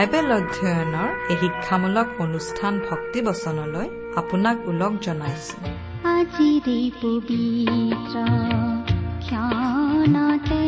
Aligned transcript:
Bible 0.00 0.28
অধ্যয়নৰ 0.38 1.10
এই 1.32 1.36
শিক্ষামূলক 1.42 2.08
অনুষ্ঠান 2.24 2.74
ভক্তিবচনলৈ 2.88 3.88
আপোনাক 4.20 4.56
ওলগ 4.70 4.92
জনাইছো। 5.06 5.56
আজিৰে 6.16 6.78
পবিত্ৰ 7.02 8.16
ক্ষণতে 9.24 10.64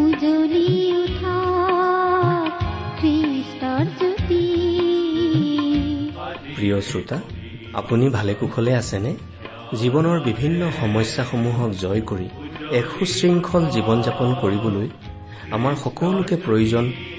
উজলি 0.00 0.70
উঠা 1.02 1.38
খ্ৰীষ্টৰ 2.98 3.84
জ্যোতি। 3.98 4.44
প্ৰিয় 6.56 6.78
শ্ৰোতা 6.88 7.18
আপুনি 7.80 8.06
ভালে 8.16 8.32
কুশলে 8.40 8.72
আছেনে? 8.80 9.12
জীৱনৰ 9.80 10.18
বিভিন্ন 10.28 10.60
সমস্যাসমূহক 10.80 11.70
জয় 11.82 12.02
কৰি 12.10 12.28
এক 12.78 12.86
সুশৃংখল 12.96 13.64
জীৱন 13.74 13.98
যাপন 14.06 14.28
কৰিবলৈ 14.42 14.86
আমাৰ 15.56 15.74
সকলোকে 15.84 16.36
প্ৰয়োজন 16.46 16.84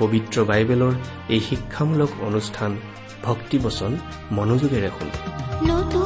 পবিত্ৰ 0.00 0.36
বাইবেলৰ 0.50 0.94
এই 1.34 1.40
শিক্ষামূলক 1.40 2.10
অনুষ্ঠান 2.28 2.70
ভক্তিবচন 3.22 3.92
মনোযোগেৰে 4.32 4.90
শুনো। 4.96 5.97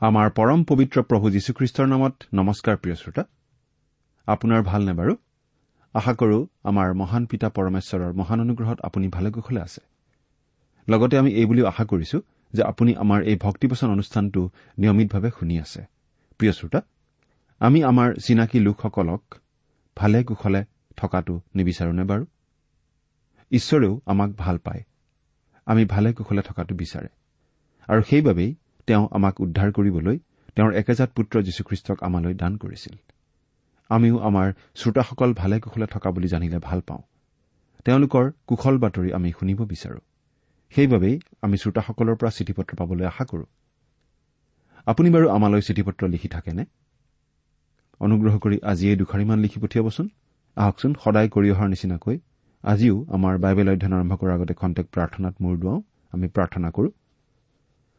আমাৰ 0.00 0.30
পৰম 0.30 0.64
পবিত্ৰ 0.64 1.02
প্ৰভু 1.02 1.30
যীশুখ্ৰীষ্টৰ 1.30 1.86
নামত 1.86 2.14
নমস্কাৰ 2.34 2.76
প্ৰিয় 2.76 2.94
শ্ৰোতা। 2.94 3.24
আপোনাৰ 4.26 4.62
ভালনে 4.62 4.92
বাৰু? 4.92 5.16
আশা 5.92 6.14
কৰো 6.14 6.46
আমাৰ 6.62 6.94
মহান 6.94 7.26
পিতা 7.26 7.48
পৰমেশ্বৰৰ 7.48 8.12
মহান 8.12 8.40
অনুগ্ৰহত 8.40 8.80
আপুনি 8.82 9.08
ভালে 9.08 9.30
কুশলে 9.30 9.60
আছে। 9.60 9.80
লগতে 10.88 11.18
আমি 11.18 11.30
এই 11.30 11.46
বুলিও 11.46 11.66
আশা 11.66 11.84
কৰিছো 11.84 12.20
যে 12.52 12.62
আপুনি 12.62 12.94
আমাৰ 12.94 13.22
এই 13.22 13.36
ভক্তিবচন 13.36 13.90
অনুষ্ঠানটো 13.90 14.50
নিয়মিতভাৱে 14.78 15.30
শুনি 15.38 15.58
আছে। 15.58 15.84
প্ৰিয় 16.38 16.52
শ্ৰোতা 16.52 16.82
আমি 17.58 17.84
আমাৰ 17.84 18.14
চিনাকি 18.14 18.60
লোকসকলক 18.60 19.34
ভালে 19.96 20.24
কুশলে 20.24 20.64
থকাটো 20.96 21.40
নিবিচাৰোনে 21.54 22.04
বাৰু? 22.04 22.26
ঈশ্বৰেও 23.50 24.00
আমাক 24.06 24.30
ভাল 24.30 24.58
পায়। 24.58 24.82
আমি 25.66 25.84
ভালে 25.84 26.12
কুশলে 26.12 26.42
থকাটো 26.42 26.74
বিচাৰে। 26.74 27.08
আৰু 27.88 28.02
সেইবাবেই 28.02 28.54
তেওঁ 28.88 29.08
আমাক 29.10 29.40
উদ্ধাৰ 29.40 29.72
কৰিবলৈ 29.72 30.18
তেওঁৰ 30.56 30.72
একেজাত 30.72 31.10
পুত্ৰ 31.16 31.42
যীশুখ্ৰীষ্টক 31.42 31.98
আমালৈ 32.02 32.34
দান 32.34 32.56
কৰিছিল। 32.56 32.94
আমিও 33.90 34.16
আমাৰ 34.18 34.52
শ্ৰোতাসকল 34.74 35.34
ভালে 35.34 35.60
কুশলে 35.60 35.86
থকা 35.86 36.10
বুলি 36.10 36.28
জানিলে 36.28 36.58
ভাল 36.58 36.80
পাওঁ। 36.80 37.02
তেওঁলোকৰ 37.84 38.30
কুশল 38.46 38.78
বাতৰি 38.78 39.12
আমি 39.12 39.32
শুনিব 39.40 39.60
বিচাৰো। 39.64 40.00
সেইবাবেই 40.74 41.20
আমি 41.42 41.56
শ্ৰোতাসকলৰ 41.56 42.16
পৰা 42.16 42.30
চিঠি 42.30 42.52
পত্ৰ 42.52 42.76
পাবলৈ 42.76 43.04
আশা 43.04 43.24
কৰো। 43.24 43.44
আপুনি 44.86 45.10
বাৰু 45.10 45.26
আমালৈ 45.28 45.60
চিঠি 45.60 45.82
পত্ৰ 45.82 46.08
লিখি 46.08 46.28
থাকেনে? 46.28 46.64
অনুগ্ৰহ 48.00 48.38
কৰি 48.38 48.56
আজিয়েই 48.62 48.96
দুখাৰিমান 48.96 49.38
লিখি 49.38 49.60
পঠিয়াবচোন। 49.60 50.08
আহকচোন 50.56 50.94
সদায় 51.04 51.28
কৰি 51.28 51.50
অহাৰ 51.50 51.68
নিচিনাকৈ। 51.68 52.18
আজিও 52.62 53.06
আমাৰ 53.08 53.38
বাইবেল 53.38 53.68
অধ্যয়ন 53.72 53.92
আৰম্ভ 53.92 54.12
কৰাৰ 54.16 54.34
আগতে 54.34 54.54
খন্তেক 54.54 54.86
প্ৰাৰ্থনাত 54.94 55.34
মূৰ 55.40 55.54
দুৱাওঁ। 55.56 55.80
আমি 56.12 56.28
প্ৰাৰ্থনা 56.28 56.70
কৰো। 56.70 56.90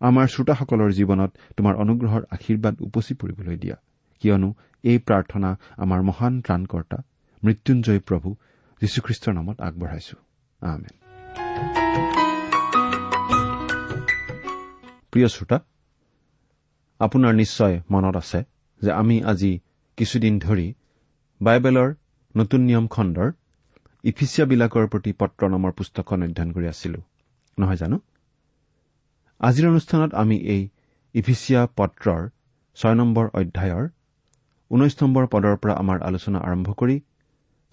আমাৰ 0.00 0.26
শ্ৰোতাসকলৰ 0.26 0.92
জীৱনত 0.92 1.30
তোমাৰ 1.56 1.74
অনুগ্ৰহৰ 1.76 2.22
আশীৰ্বাদ 2.30 2.74
উপচি 2.80 3.14
পৰিবলৈ 3.14 3.56
দিয়া। 3.56 3.76
কিয়নো 4.20 4.54
এই 4.84 4.98
প্ৰাৰ্থনা 4.98 5.56
আমাৰ 5.76 6.02
মহান 6.02 6.40
ত্ৰাণকৰ্তা 6.40 7.02
মৃত্যুঞ্জয় 7.44 8.00
প্ৰভু 8.00 8.36
যীশুখ্ৰীষ্টৰ 8.80 9.32
নামত 9.34 9.60
আগবঢ়াইছো। 9.60 10.16
প্ৰিয় 15.10 15.28
শ্ৰোতা 15.28 15.60
আপোনাৰ 17.00 17.34
নিশ্চয় 17.34 17.82
মনত 17.90 18.16
আছে 18.16 18.44
যে 18.82 18.92
আমি 18.92 19.24
আজি 19.24 19.60
কিছুদিন 19.96 20.38
ধৰি 20.38 20.74
বাইবেলৰ 21.42 21.94
নতুন 22.36 22.60
নিয়ম 22.60 22.86
খণ্ডৰ 22.86 23.32
ইফিচিয়াবিলাকৰ 24.04 24.86
প্ৰতি 24.86 25.12
পত্ৰ 25.12 25.48
নামৰ 25.48 25.72
পুস্তকখন 25.72 26.22
অধ্যয়ন 26.22 26.52
কৰি 26.52 26.66
আছিলো। 26.68 27.02
নহয় 27.58 27.76
জানো? 27.76 28.00
আজিৰ 29.40 29.66
অনুষ্ঠানত 29.68 30.10
আমি 30.14 30.36
এই 30.54 30.62
ইফিচিয়া 31.14 31.62
পত্ৰৰ 31.78 32.22
ছয় 32.76 32.94
নম্বৰ 33.00 33.26
অধ্যায়ৰ 33.40 33.84
ঊনৈশ 34.70 34.94
নম্বৰ 35.02 35.24
পদৰ 35.32 35.56
পৰা 35.62 35.74
আমাৰ 35.82 35.98
আলোচনা 36.08 36.38
আৰম্ভ 36.48 36.68
কৰি 36.80 36.96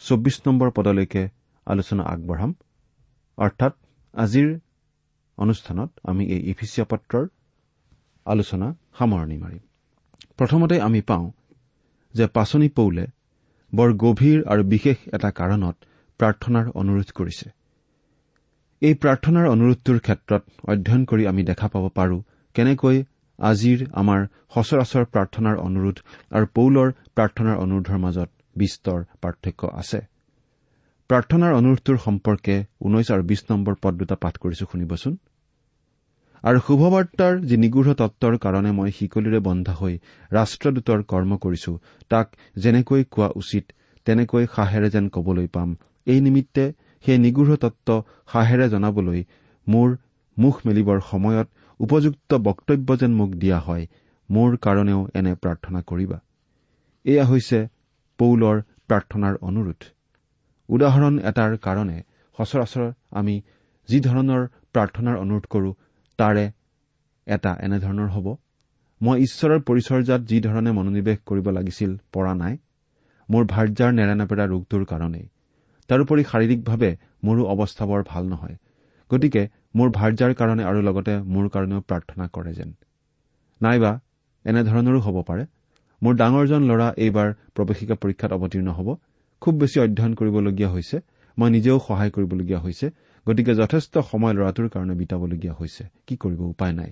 চৌব্বিছ 0.02 0.38
নম্বৰ 0.48 0.70
পদলৈকে 0.78 1.24
আলোচনা 1.68 2.04
আগবঢ়াম। 2.04 2.52
অৰ্থাৎ 3.38 3.74
আজিৰ 4.14 4.50
অনুষ্ঠানত 5.38 5.90
আমি 6.04 6.24
এই 6.36 6.42
ইফিচিয়া 6.52 6.86
পত্ৰৰ 6.92 7.26
আলোচনা 8.26 8.68
সামৰণি 8.98 9.38
মাৰিম। 9.44 9.64
প্ৰথমতে 10.38 10.76
আমি 10.88 11.02
পাওঁ 11.10 11.28
যে 12.14 12.26
পাচনি 12.28 12.70
পৌলে 12.78 13.06
বৰ 13.74 13.90
গভীৰ 14.04 14.40
আৰু 14.52 14.64
বিশেষ 14.74 14.98
এটা 15.16 15.30
কাৰণত 15.40 15.76
প্ৰাৰ্থনাৰ 16.20 16.66
অনুৰোধ 16.82 17.10
কৰিছে। 17.20 17.48
এই 18.84 18.96
প্ৰাৰ্থনাৰ 19.04 19.46
অনুৰোধটোৰ 19.50 20.00
ক্ষেত্ৰত 20.06 20.72
অধ্যয়ন 20.72 21.04
কৰি 21.10 21.26
আমি 21.28 21.44
দেখা 21.50 21.68
পাব 21.74 21.86
পাৰো 21.98 22.18
কেনেকৈ 22.56 22.98
আজিৰ 23.40 23.84
আমাৰ 24.02 24.26
সচৰাচৰ 24.56 25.06
প্ৰাৰ্থনাৰ 25.14 25.62
অনুৰোধ 25.68 26.02
আৰু 26.32 26.50
পৌলৰ 26.58 26.90
প্ৰাৰ্থনাৰ 27.16 27.62
অনুৰোধৰ 27.66 28.02
মাজত 28.06 28.30
বিস্তৰ 28.56 29.00
পাৰ্থক্য 29.22 29.72
আছে। 29.82 30.02
প্ৰাৰ্থনাৰ 31.10 31.56
অনুৰোধটোৰ 31.60 31.98
সম্পৰ্কে 32.08 32.56
ঊনৈশ 32.82 33.14
আৰু 33.16 33.24
বিশ 33.32 33.46
নম্বৰ 33.50 33.80
পদ 33.84 34.02
দুটা 34.02 34.20
পাঠ 34.24 34.42
কৰিছো 34.44 34.70
শুনিবচোন। 34.72 35.18
আৰু 36.44 36.60
শুভবাৰ্তাৰ 36.68 37.34
যি 37.50 37.56
নিগৃঢ় 37.64 37.94
তত্বৰ 38.00 38.38
কাৰণে 38.46 38.72
মই 38.78 38.92
শিকলিৰে 38.98 39.40
বন্ধা 39.48 39.74
হৈ 39.82 39.94
ৰাষ্ট্ৰদূতৰ 40.32 41.04
কৰ্ম 41.12 41.42
কৰিছো 41.44 41.72
তাক 42.12 42.28
যেনেকৈ 42.58 43.02
কোৱা 43.14 43.30
উচিত 43.42 43.66
তেনেকৈ 44.08 44.44
সাহেৰে 44.56 44.90
যেন 44.96 45.06
কবলৈ 45.10 45.48
পাম 45.56 45.70
এই 46.08 46.20
নিমিত্তে 46.22 46.66
সেই 47.04 47.18
নিগৃঢ় 47.18 47.56
তত্ব 47.58 47.88
সাহেৰে 48.34 48.68
জনাবলৈ 48.70 49.20
মোৰ 49.68 49.90
মুখ 50.38 50.56
মেলিবৰ 50.66 51.00
সময়ত 51.10 51.48
উপযুক্ত 51.80 52.40
বক্তব্য 52.44 52.98
যেন 52.98 53.12
মোক 53.14 53.32
দিয়া 53.36 53.60
হয় 53.60 53.84
মোৰ 54.30 54.50
কাৰণেও 54.58 55.02
এনে 55.16 55.34
প্ৰাৰ্থনা 55.36 55.80
কৰিবা। 55.90 56.18
এয়া 57.06 57.26
হৈছে 57.26 57.60
পৌলৰ 58.20 58.58
প্ৰাৰ্থনাৰ 58.90 59.36
অনুৰোধ। 59.42 59.82
উদাহৰণ 60.70 61.14
এটাৰ 61.30 61.58
কাৰণে 61.58 61.98
সচৰাচৰ 62.38 62.88
আমি 63.12 63.36
যি 63.90 64.00
ধৰণৰ 64.00 64.42
প্ৰাৰ্থনাৰ 64.74 65.16
অনুৰোধ 65.18 65.46
কৰো 65.50 65.72
তাৰে 66.20 66.46
এটা 67.28 67.52
এনেধৰণৰ 67.68 68.10
হ'ব। 68.10 68.28
মই 69.02 69.18
ঈশ্বৰৰ 69.24 69.60
পৰিচৰ্যাত 69.68 70.22
যিধৰণে 70.32 70.72
মনোনিৱেশ 70.72 71.18
কৰিব 71.26 71.48
লাগিছিল 71.50 71.92
পৰা 72.14 72.34
নাই 72.34 72.58
মোৰ 73.30 73.44
ভাৰ্যাৰ 73.46 73.92
নেৰানেপেৰা 74.00 74.46
ৰোগটোৰ 74.46 74.84
কাৰণেই। 74.86 75.26
তাৰোপৰি 75.90 76.24
শাৰীৰিকভাৱে 76.24 76.92
মোৰো 77.24 77.44
অৱস্থা 77.46 77.84
বৰ 77.86 78.02
ভাল 78.08 78.24
নহয়। 78.26 78.56
গতিকে 79.12 79.44
মোৰ 79.76 79.90
ভাৰ্যাৰ 79.90 80.34
কাৰণে 80.34 80.64
আৰু 80.64 80.80
লগতে 80.82 81.14
মোৰ 81.34 81.46
কাৰণেও 81.50 81.82
প্ৰাৰ্থনা 81.82 82.26
কৰে 82.28 82.54
যেন। 82.54 82.70
নাইবা 83.62 83.92
এনেধৰণৰো 84.46 85.00
হ'ব 85.00 85.18
পাৰে। 85.24 85.44
মোৰ 86.02 86.14
ডাঙৰজন 86.16 86.62
ল'ৰা 86.70 86.88
এইবাৰ 86.98 87.30
প্ৰৱেশিকা 87.56 87.96
পৰীক্ষাত 87.96 88.32
অৱতীৰ্ণ 88.34 88.70
হ'ব। 88.70 88.88
খুব 89.42 89.54
বেছি 89.56 89.78
অধ্যয়ন 89.80 90.14
কৰিবলগীয়া 90.14 90.70
হৈছে। 90.70 90.98
মই 91.38 91.50
নিজেও 91.50 91.78
সহায় 91.80 92.12
কৰিবলগীয়া 92.12 92.60
হৈছে। 92.60 92.88
গতিকে 93.28 93.54
যথেষ্ট 93.56 93.94
সময় 94.12 94.34
ল'ৰাটোৰ 94.34 94.68
কাৰণে 94.70 94.94
বিতাবলগীয়া 94.96 95.54
হৈছে। 95.54 95.84
কি 96.08 96.16
কৰিব 96.18 96.42
উপায় 96.42 96.74
নাই। 96.74 96.92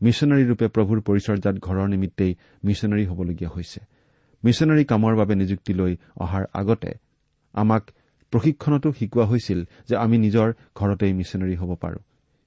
মিছনাৰী 0.00 0.44
ৰূপে 0.44 0.66
প্ৰভুৰ 0.68 0.98
পৰিচৰ্যাত 1.00 1.56
ঘৰৰ 1.58 1.88
নিমিত্তেই 1.88 2.32
মিছনাৰী 2.64 3.04
হ'বলগীয়া 3.06 3.50
হৈছে। 3.50 3.80
মিছনাৰী 4.44 4.84
কামৰ 4.84 5.12
বাবে 5.16 5.34
নিযুক্তি 5.34 5.72
লৈ 5.74 5.92
অহাৰ 6.16 6.44
আগতে 6.52 6.90
আমাক 7.54 7.82
প্ৰশিক্ষণতো 8.32 8.88
শিকোৱা 8.92 9.24
হৈছিল 9.24 9.60
যে 9.88 9.94
আমি 9.96 10.16
নিজৰ 10.18 10.48
ঘৰতেই 10.76 11.12
মিছনাৰী 11.12 11.54
হ'ব 11.56 11.70
পাৰো। 11.76 11.98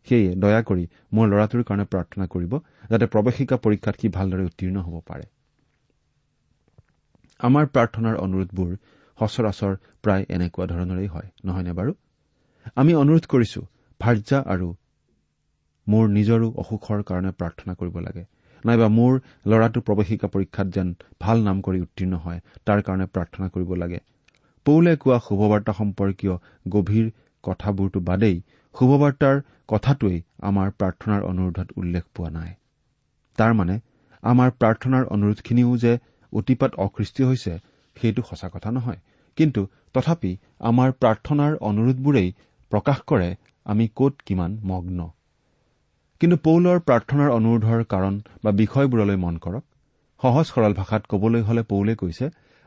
সেয়ে 0.08 0.30
দয়া 0.36 0.62
কৰি 0.62 0.84
মোৰ 1.14 1.26
ল'ৰাটোৰ 1.32 1.64
কাৰণে 1.64 1.86
প্ৰাৰ্থনা 1.94 2.26
কৰিব 2.34 2.52
যাতে 2.90 3.06
প্ৰৱেশিকা 3.14 3.56
পৰীক্ষাত 3.66 3.96
সি 4.02 4.08
ভালদৰে 4.18 4.44
উত্তীৰ্ণ 4.50 4.78
হ'ব 4.86 4.96
পাৰে। 5.08 5.26
আমাৰ 7.40 7.66
প্ৰাৰ্থনাৰ 7.66 8.16
অনুৰোধবোৰ 8.16 8.72
সচৰাচৰ 9.20 9.74
প্ৰায় 10.04 10.24
এনেকুৱা 10.30 10.66
ধৰণৰেই 10.66 11.08
হয় 11.08 11.28
নহয়নে 11.46 11.74
বাৰু? 11.74 11.92
আমি 12.76 12.92
অনুৰোধ 12.94 13.26
কৰিছো 13.28 13.62
ভাৰ্যা 14.00 14.40
আৰু 14.54 14.68
মোৰ 15.88 16.06
নিজৰো 16.10 16.48
অসুখৰ 16.62 17.04
কাৰণে 17.04 17.32
প্ৰাৰ্থনা 17.32 17.74
কৰিব 17.74 17.98
লাগে। 18.00 18.24
নাইবা 18.64 18.88
মোৰ 18.88 19.14
ল'ৰাটো 19.48 19.80
প্ৰৱেশিকা 19.82 20.28
পৰীক্ষাত 20.28 20.68
যেন 20.68 20.88
ভাল 21.20 21.38
নাম 21.44 21.62
কৰি 21.62 21.80
উত্তীৰ্ণ 21.82 22.14
হয় 22.16 22.40
তাৰ 22.66 22.80
কাৰণে 22.82 23.06
প্ৰাৰ্থনা 23.06 23.48
কৰিব 23.50 23.74
লাগে। 23.76 24.00
পৌলে 24.66 24.94
কোৱা 24.96 25.18
শুভবাৰ্তা 25.28 25.74
সম্পৰ্কীয় 25.80 26.36
গভীৰ 26.70 27.08
কথাবোৰটো 27.44 28.00
বাদেই 28.00 28.38
শুভবাৰ্তাৰ 28.76 29.36
কথাটোৱেই 29.68 30.20
আমাৰ 30.42 30.68
প্ৰাৰ্থনাৰ 30.80 31.22
অনুৰোধত 31.32 31.68
উল্লেখ 31.78 32.04
পোৱা 32.16 32.30
নাই। 32.30 32.52
তাৰমানে 33.38 33.76
আমাৰ 34.24 34.50
প্ৰাৰ্থনাৰ 34.60 35.04
অনুৰোধখিনিও 35.16 35.78
যে 35.78 35.94
অতিপাত 36.34 36.72
অখ্ৰীষ্টীয় 36.76 37.28
হৈছে 37.28 37.54
সেইটো 37.98 38.22
সঁচা 38.30 38.48
কথা 38.50 38.70
নহয়। 38.72 39.00
কিন্তু 39.38 39.62
তথাপি 39.94 40.32
আমাৰ 40.60 40.90
প্ৰাৰ্থনাৰ 41.02 41.54
অনুৰোধবোৰেই 41.70 42.30
প্ৰকাশ 42.72 42.98
কৰে 43.08 43.30
আমি 43.66 43.86
কত 43.96 44.14
কিমান 44.26 44.52
মগ্ন। 44.64 45.00
কিন্তু 46.22 46.38
পৌলৰ 46.38 46.78
প্ৰাৰ্থনাৰ 46.88 47.30
অনুৰোধৰ 47.30 47.82
কাৰণ 47.84 48.14
বা 48.44 48.52
বিষয়বোৰলৈ 48.62 49.18
মন 49.18 49.36
কৰক। 49.38 49.64
সহজ 50.22 50.46
সৰল 50.46 50.74
ভাষাত 50.74 51.02
কবলৈ 51.10 51.42
হলে 51.42 51.64
পৌলে 51.64 51.96
কৈছে 51.96 52.26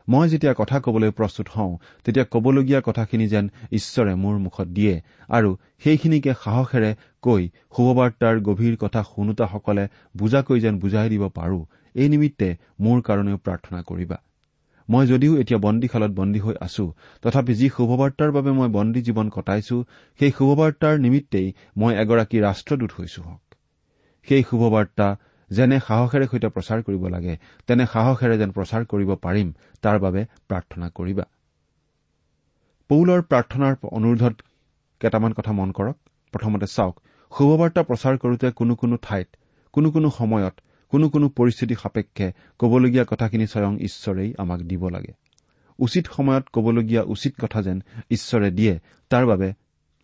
মই 0.09 0.25
যেতিয়া 0.29 0.53
কথা 0.53 0.77
কবলৈ 0.85 1.11
প্ৰস্তুত 1.11 1.47
হওঁ 1.55 1.73
তেতিয়া 2.05 2.25
কবলগীয়া 2.33 2.81
কথাখিনি 2.81 3.25
যেন 3.27 3.45
ঈশ্বৰে 3.71 4.13
মোৰ 4.15 4.35
মুখত 4.45 4.67
দিয়ে 4.67 4.95
আৰু 5.29 5.49
সেইখিনিকে 5.83 6.33
সাহসেৰে 6.43 6.91
কৈ 7.21 7.43
শুভবাৰ্তাৰ 7.75 8.35
গভীৰ 8.39 8.75
কথা 8.77 9.01
শুনোতাসকলে 9.03 9.85
বুজাকৈ 10.17 10.59
যেন 10.59 10.75
বুজাই 10.79 11.09
দিব 11.09 11.23
পাৰো 11.29 11.59
এই 11.95 12.07
নিমিত্তে 12.09 12.49
মোৰ 12.81 12.97
কাৰণেও 13.01 13.37
প্ৰাৰ্থনা 13.45 13.79
কৰিবা। 13.81 14.17
মই 14.89 15.05
যদিও 15.07 15.33
এতিয়া 15.37 15.59
বন্দীশালত 15.59 16.11
বন্দী 16.11 16.39
হৈ 16.39 16.55
আছো 16.59 16.85
তথাপি 17.23 17.53
যি 17.53 17.67
শুভবাৰ্তাৰ 17.69 18.29
বাবে 18.31 18.51
মই 18.51 18.69
বন্দী 18.69 19.01
জীৱন 19.01 19.27
কটাইছো 19.29 19.77
সেই 20.19 20.31
শুভবাৰ্তাৰ 20.37 20.95
নিমিত্তেই 20.99 21.47
মই 21.77 21.93
এগৰাকী 22.03 22.37
ৰাষ্ট্ৰদূত 22.47 22.91
হৈছো 22.99 23.21
হওক। 23.21 23.41
সেই 24.27 24.43
শুভবাৰ্তা 24.49 25.07
যেনে 25.51 25.77
সাহসেৰে 25.87 26.25
সৈতে 26.31 26.49
প্ৰচাৰ 26.55 26.79
কৰিব 26.87 27.03
লাগে 27.15 27.33
তেনে 27.67 27.85
সাহসেৰে 27.93 28.35
যেন 28.41 28.51
প্ৰচাৰ 28.57 28.81
কৰিব 28.91 29.09
পাৰিম 29.25 29.47
তাৰ 29.83 29.97
বাবে 30.05 30.21
প্ৰাৰ্থনা 30.49 30.87
কৰিবা। 30.97 31.25
পৌলৰ 32.89 33.21
প্ৰাৰ্থনাৰ 33.31 33.73
অনুৰোধত 33.97 34.35
কেইটামান 35.01 35.31
কথা 35.33 35.51
মন 35.59 35.69
কৰক। 35.71 35.97
প্ৰথমতে 36.33 36.67
চাওক 36.75 36.95
শুভবাৰ্তা 37.31 37.81
প্ৰচাৰ 37.89 38.15
কৰোতে 38.17 38.47
কোনো 38.59 38.73
কোনো 38.75 38.95
ঠাইত 39.01 39.29
কোনো 39.73 39.87
কোনো 39.91 40.09
সময়ত 40.09 40.55
কোনো 40.93 41.05
কোনো 41.09 41.25
পৰিস্থিতি 41.37 41.75
সাপেক্ষে 41.81 42.27
কবলগীয়া 42.59 43.05
কথাখিনি 43.09 43.45
স্বয়ং 43.47 43.73
ঈশ্বৰেই 43.87 44.29
আমাক 44.37 44.59
দিব 44.69 44.83
লাগে। 44.89 45.13
উচিত 45.79 46.05
সময়ত 46.15 46.43
কবলগীয়া 46.53 47.01
উচিত 47.13 47.33
কথা 47.41 47.59
যেন 47.61 47.77
ঈশ্বৰে 48.11 48.49
দিয়ে 48.51 48.73
তাৰ 49.11 49.23
বাবে 49.25 49.49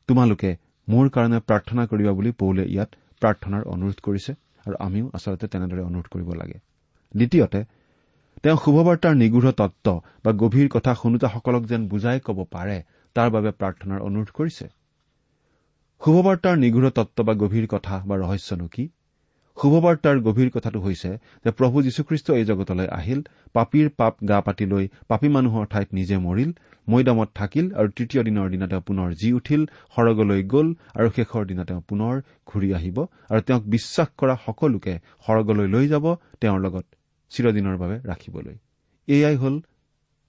তোমালোকে 0.09 0.49
মোৰ 0.87 1.05
কাৰণে 1.09 1.39
প্ৰাৰ্থনা 1.39 1.83
কৰিবা 1.91 2.11
বুলি 2.11 2.31
পৌলে 2.41 2.63
ইয়াত 2.73 2.89
প্ৰাৰ্থনাৰ 3.21 3.63
অনুৰোধ 3.73 3.97
কৰিছে। 4.03 4.31
আৰু 4.65 4.75
আমিও 4.79 5.05
আচলতে 5.13 5.47
তেনেদৰে 5.47 5.81
অনুৰোধ 5.81 6.07
কৰিব 6.07 6.29
লাগে। 6.33 6.59
দ্বিতীয়তে 7.13 7.59
তেওঁ 8.41 8.57
শুভবাৰ্তাৰ 8.57 9.15
নিগৃঢ় 9.15 9.51
তত্ব 9.51 9.87
বা 10.23 10.31
গভীৰ 10.31 10.67
কথা 10.69 10.93
শুনোতাসকলক 10.93 11.63
যেন 11.65 11.87
বুজাই 11.87 12.19
কব 12.19 12.39
পাৰে 12.51 12.77
তাৰ 13.15 13.29
বাবে 13.29 13.51
প্ৰাৰ্থনাৰ 13.51 13.99
অনুৰোধ 13.99 14.29
কৰিছে। 14.31 14.65
শুভবাৰ্তাৰ 16.01 16.55
নিগৃঢ় 16.57 16.89
তত্ব 16.89 17.17
বা 17.23 17.33
গভীৰ 17.33 17.67
কথা 17.67 18.03
বা 18.07 18.15
ৰহস্যনো 18.15 18.67
কি? 18.67 18.89
শুভবাৰ্তাৰ 19.57 20.17
গভীৰ 20.19 20.49
কথাটো 20.49 20.79
হৈছে 20.79 21.09
যে 21.45 21.51
প্ৰভু 21.51 21.77
যীশুখ্ৰীষ্ট 21.81 22.27
এই 22.31 22.45
জগতলৈ 22.45 22.87
আহিল 22.99 23.19
পাপীৰ 23.53 23.87
পাপ 23.97 24.13
গা 24.29 24.37
পাতি 24.41 24.65
লৈ 24.65 24.85
পাপী 25.07 25.27
মানুহৰ 25.27 25.65
ঠাইত 25.65 25.89
নিজে 25.93 26.17
মৰিল 26.17 26.51
মৈদামত 26.89 27.29
থাকিল 27.35 27.65
আৰু 27.73 27.87
তৃতীয় 27.97 28.21
দিনৰ 28.23 28.47
দিনা 28.49 28.67
তেওঁ 28.67 28.81
পুনৰ 28.81 29.09
জি 29.13 29.29
উঠিল 29.33 29.61
সৰগলৈ 29.95 30.41
গ'ল 30.43 30.67
আৰু 30.95 31.07
শেষৰ 31.15 31.43
দিনা 31.45 31.63
তেওঁ 31.65 31.81
পুনৰ 31.89 32.15
ঘূৰি 32.45 32.69
আহিব 32.73 32.97
আৰু 33.29 33.41
তেওঁক 33.41 33.63
বিশ্বাস 33.75 34.09
কৰা 34.17 34.35
সকলোকে 34.45 34.93
সৰগলৈ 35.25 35.67
লৈ 35.67 35.85
যাব 35.87 36.05
তেওঁৰ 36.41 36.59
লগত 36.59 36.85
চিৰদিনৰ 37.31 37.75
বাবে 37.77 37.95
ৰাখিবলৈ। 38.11 38.55
এয়াই 39.07 39.35
হ'ল 39.35 39.55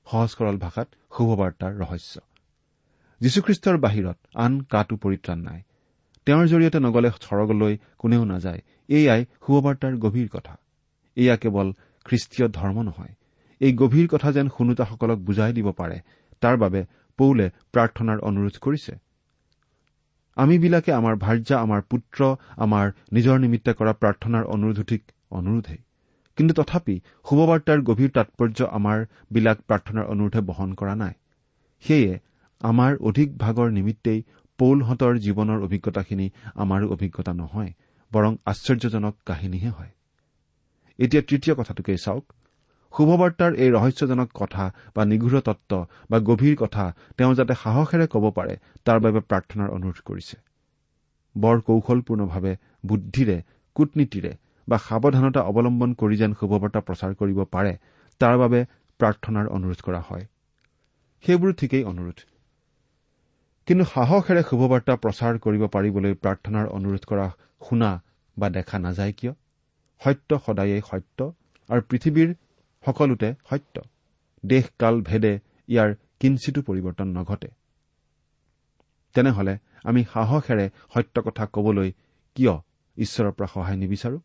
সহজ 0.06 0.28
সৰল 0.28 0.56
ভাষাত 0.58 0.88
শুভবাৰ্তাৰ 1.16 1.72
ৰহস্য। 1.82 2.14
যীশুখ্ৰীষ্টৰ 3.20 3.76
বাহিৰত 3.76 4.16
আন 4.34 4.52
কাটো 4.72 4.96
পৰিত্ৰাণ 4.96 5.38
নাই। 5.38 5.60
তেওঁৰ 6.26 6.46
জৰিয়তে 6.46 6.78
নগলে 6.86 7.08
স্বৰ্গলৈ 7.26 7.74
কোনেও 7.98 8.24
নাযায়। 8.24 8.60
এয়াই 8.88 9.22
শুভবাৰ্তাৰ 9.46 9.94
গভীৰ 9.96 10.28
কথা। 10.28 10.54
এয়া 11.16 11.36
কেৱল 11.36 11.72
খ্ৰীষ্টীয় 12.06 12.48
ধৰ্ম 12.48 12.82
নহয়। 12.82 13.12
এই 13.60 13.72
গভীৰ 13.72 14.06
কথা 14.08 14.32
যেন 14.32 14.48
শুনোতাসকলক 14.48 15.18
বুজাই 15.18 15.52
দিব 15.52 15.68
পাৰে 15.72 15.98
তাৰ 16.42 16.56
বাবে 16.56 16.80
পৌলে 17.18 17.46
প্ৰাৰ্থনাৰ 17.72 18.18
অনুৰোধ 18.20 18.56
কৰিছে। 18.58 18.92
আমিবিলাকে 20.36 20.92
আমাৰ 20.92 21.14
ভাৰ্যা 21.16 21.56
আমাৰ 21.58 21.80
পুত্ৰ 21.82 22.20
আমাৰ 22.56 22.86
নিজৰ 23.12 23.38
নিমিত্তে 23.38 23.72
কৰা 23.72 23.92
প্ৰাৰ্থনাৰ 23.92 24.44
অনুৰোধ 24.44 24.78
ঠিক 24.84 25.02
অনুৰোধেই। 25.30 25.80
কিন্তু 26.38 26.54
তথাপি 26.54 26.96
শুভবাৰ্তাৰ 27.26 27.78
গভীৰ 27.82 28.10
তাৎপৰ্য 28.10 28.58
আমাৰ 28.70 28.98
বিলাক 29.32 29.58
প্ৰাৰ্থনাৰ 29.68 30.04
অনুৰোধে 30.04 30.40
বহন 30.40 30.74
কৰা 30.74 30.94
নাই। 30.94 31.14
সেয়ে 31.84 32.18
আমাৰ 32.60 32.96
অধিক 33.00 33.28
ভাগৰ 33.38 33.70
নিমিত্তেই 33.70 34.20
পৌলহঁতৰ 34.58 35.18
জীৱনৰ 35.18 35.58
অভিজ্ঞতাখিনি 35.62 36.26
আমাৰো 36.54 36.86
অভিজ্ঞতা 36.90 37.32
নহয়। 37.32 37.72
বৰং 38.12 38.32
আশ্চৰ্যজনক 38.44 39.14
কাহিনীহে 39.26 39.68
হয়। 39.68 39.92
এতিয়া 40.98 41.22
তৃতীয় 41.22 41.54
কথাটোকেই 41.56 41.98
চাওক। 41.98 42.24
শুভবাৰ্তাৰ 42.94 43.52
এই 43.54 43.70
ৰহস্যজনক 43.70 44.28
কথা 44.34 44.64
বা 44.94 45.04
নিগৃঢ় 45.04 45.40
তত্ব 45.40 45.86
বা 46.10 46.18
গভীৰ 46.20 46.56
কথা 46.56 46.84
তেওঁ 47.18 47.34
যাতে 47.34 47.54
সাহসেৰে 47.54 48.06
ক'ব 48.06 48.24
পাৰে 48.30 48.54
তাৰ 48.84 48.98
বাবে 49.00 49.20
প্ৰাৰ্থনাৰ 49.20 49.68
অনুৰোধ 49.70 49.98
কৰিছে। 50.04 50.36
বৰ 51.36 51.56
কৌশলপূৰ্ণভাৱে 51.60 52.52
বুদ্ধিৰে 52.86 53.36
কূটনীতিৰে 53.76 54.32
বা 54.68 54.76
সাৱধানতা 54.78 55.40
অৱলম্বন 55.40 55.90
কৰি 55.94 56.16
যেন 56.16 56.32
শুভবাৰ্তা 56.34 56.80
প্ৰচাৰ 56.80 57.12
কৰিব 57.14 57.38
পাৰে 57.44 57.72
তাৰ 58.20 58.34
বাবে 58.38 58.60
প্ৰাৰ্থনাৰ 59.00 59.46
অনুৰোধ 59.46 59.80
কৰা 59.82 60.00
হয়। 60.00 60.24
সেইবোৰ 61.24 61.52
ঠিকেই 61.52 61.84
অনুৰোধ। 61.84 62.18
কিন্তু 63.68 63.84
সাহসেৰে 63.84 64.42
শুভবাৰ্তা 64.42 64.94
প্ৰচাৰ 64.96 65.38
কৰিব 65.38 65.62
পাৰিবলৈ 65.66 66.12
প্ৰাৰ্থনাৰ 66.14 66.66
অনুৰোধ 66.66 67.04
কৰা 67.06 67.26
শুনা 67.68 67.90
বা 68.36 68.46
দেখা 68.50 68.76
নাযায় 68.78 69.12
কিয়? 69.12 69.32
সত্য 70.00 70.30
সদায়েই 70.46 70.82
সত্য 70.90 71.18
আৰু 71.68 71.80
পৃথিৱীৰ 71.90 72.30
সকলোতে 72.84 73.28
সত্য। 73.50 73.76
দেশ 74.44 74.64
কাল 74.78 74.94
ভেদে 75.02 75.32
ইয়াৰ 75.68 75.90
কিঞ্চিতো 76.20 76.60
পৰিৱৰ্তন 76.62 77.08
নঘটে। 77.16 77.48
তেনেহলে 79.14 79.54
আমি 79.84 80.00
সাহসেৰে 80.12 80.66
সত্য 80.94 81.22
কথা 81.22 81.44
কবলৈ 81.46 81.90
কিয় 82.36 82.54
ঈশ্বৰৰ 82.96 83.32
পৰা 83.32 83.48
সহায় 83.54 83.76
নিবিচাৰো? 83.76 84.18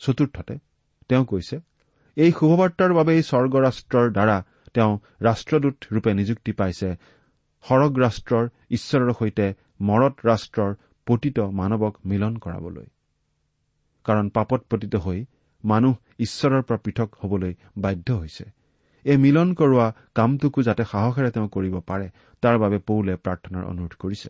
চতুৰ্থতে 0.00 0.54
তেওঁ 1.08 1.24
কৈছে 1.24 1.56
এই 2.16 2.30
শুভবাৰ্তাৰ 2.32 2.90
বাবেই 2.94 3.20
স্বৰ্গৰাষ্ট্ৰৰ 3.22 4.06
দ্বাৰা 4.12 4.36
তেওঁ 4.74 4.92
ৰাষ্ট্ৰদূত 5.22 5.76
ৰূপে 5.92 6.10
নিযুক্তি 6.14 6.52
পাইছে। 6.52 6.90
সৰগ 7.64 7.92
ৰাষ্ট্ৰৰ 7.98 8.44
ঈশ্বৰৰ 8.70 9.12
সৈতে 9.18 9.46
মৰত 9.80 10.14
ৰাষ্ট্ৰৰ 10.26 10.70
পতিত 11.06 11.38
মানৱক 11.60 11.94
মিলন 12.04 12.34
কৰাবলৈ। 12.36 12.86
কাৰণ 14.06 14.26
পাপত 14.28 14.60
পতিত 14.70 14.94
হৈ 15.04 15.20
মানুহ 15.64 15.94
ঈশ্বৰৰ 16.18 16.62
পৰা 16.62 16.78
পৃথক 16.84 17.08
হবলৈ 17.20 17.52
বাধ্য 17.78 18.08
হৈছে। 18.12 18.44
এই 19.04 19.16
মিলন 19.16 19.48
কৰোৱা 19.54 19.86
কামটোকো 20.14 20.60
যাতে 20.62 20.84
সাহসেৰে 20.84 21.30
তেওঁ 21.30 21.48
কৰিব 21.48 21.74
পাৰে 21.88 22.06
তাৰ 22.42 22.56
বাবে 22.58 22.78
পৌলে 22.88 23.14
প্ৰাৰ্থনাৰ 23.24 23.64
অনুৰোধ 23.64 23.94
কৰিছে। 23.98 24.28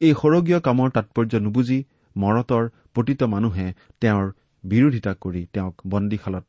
এই 0.00 0.12
সৰগীয় 0.20 0.58
কামৰ 0.66 0.88
তাৎপৰ্য 0.96 1.32
নুবুজি 1.46 1.78
মৰতৰ 2.16 2.64
পতিত 2.94 3.22
মানুহে 3.34 3.66
তেওঁৰ 4.00 4.26
বিৰোধিতা 4.64 5.12
কৰি 5.14 5.42
তেওঁক 5.52 5.74
বন্দীশালত 5.86 6.46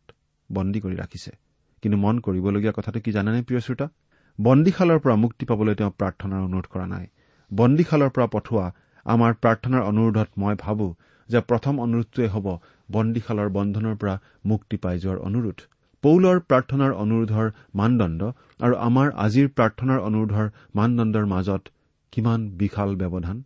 বন্দী 0.50 0.80
কৰি 0.80 0.96
ৰাখিছে। 0.96 1.32
কিন্তু 1.84 1.98
মন 1.98 2.16
কৰিবলগীয়া 2.20 2.74
কথাটো 2.78 3.00
কি 3.00 3.12
জানেনে 3.12 3.40
প্ৰিয় 3.42 3.62
শ্ৰোতা? 3.66 3.88
বন্দীশালৰ 4.40 5.00
পৰা 5.00 5.16
মুক্তি 5.16 5.46
পাবলৈ 5.46 5.76
তেওঁ 5.76 5.92
প্ৰাৰ্থনাৰ 6.00 6.42
অনুৰোধ 6.48 6.68
কৰা 6.74 6.86
নাই। 6.94 7.06
বন্দীশালৰ 7.52 8.10
পৰা 8.16 8.28
পঠোৱা 8.34 8.66
আমাৰ 9.08 9.32
প্ৰাৰ্থনাৰ 9.44 9.84
অনুৰোধত 9.92 10.30
মই 10.42 10.56
ভাবো 10.64 10.88
যে 11.30 11.40
প্ৰথম 11.50 11.80
অনুৰোধটোৱে 11.86 12.28
হ'ব 12.34 12.48
বন্দীশালৰ 12.90 13.50
বন্ধনৰ 13.58 13.96
পৰা 14.02 14.16
মুক্তি 14.52 14.78
পাই 14.84 14.96
যোৱাৰ 15.04 15.20
অনুৰোধ। 15.28 15.58
পৌলৰ 16.04 16.38
প্ৰাৰ্থনাৰ 16.50 16.92
অনুৰোধৰ 17.04 17.48
মানদণ্ড 17.80 18.22
আৰু 18.66 18.74
আমাৰ 18.88 19.08
আজিৰ 19.26 19.48
প্ৰাৰ্থনাৰ 19.58 20.00
অনুৰোধৰ 20.10 20.48
মানদণ্ডৰ 20.76 21.26
মাজত 21.34 21.64
কিমান 22.14 22.40
বিশাল 22.62 22.90
ব্যৱধান? 23.02 23.38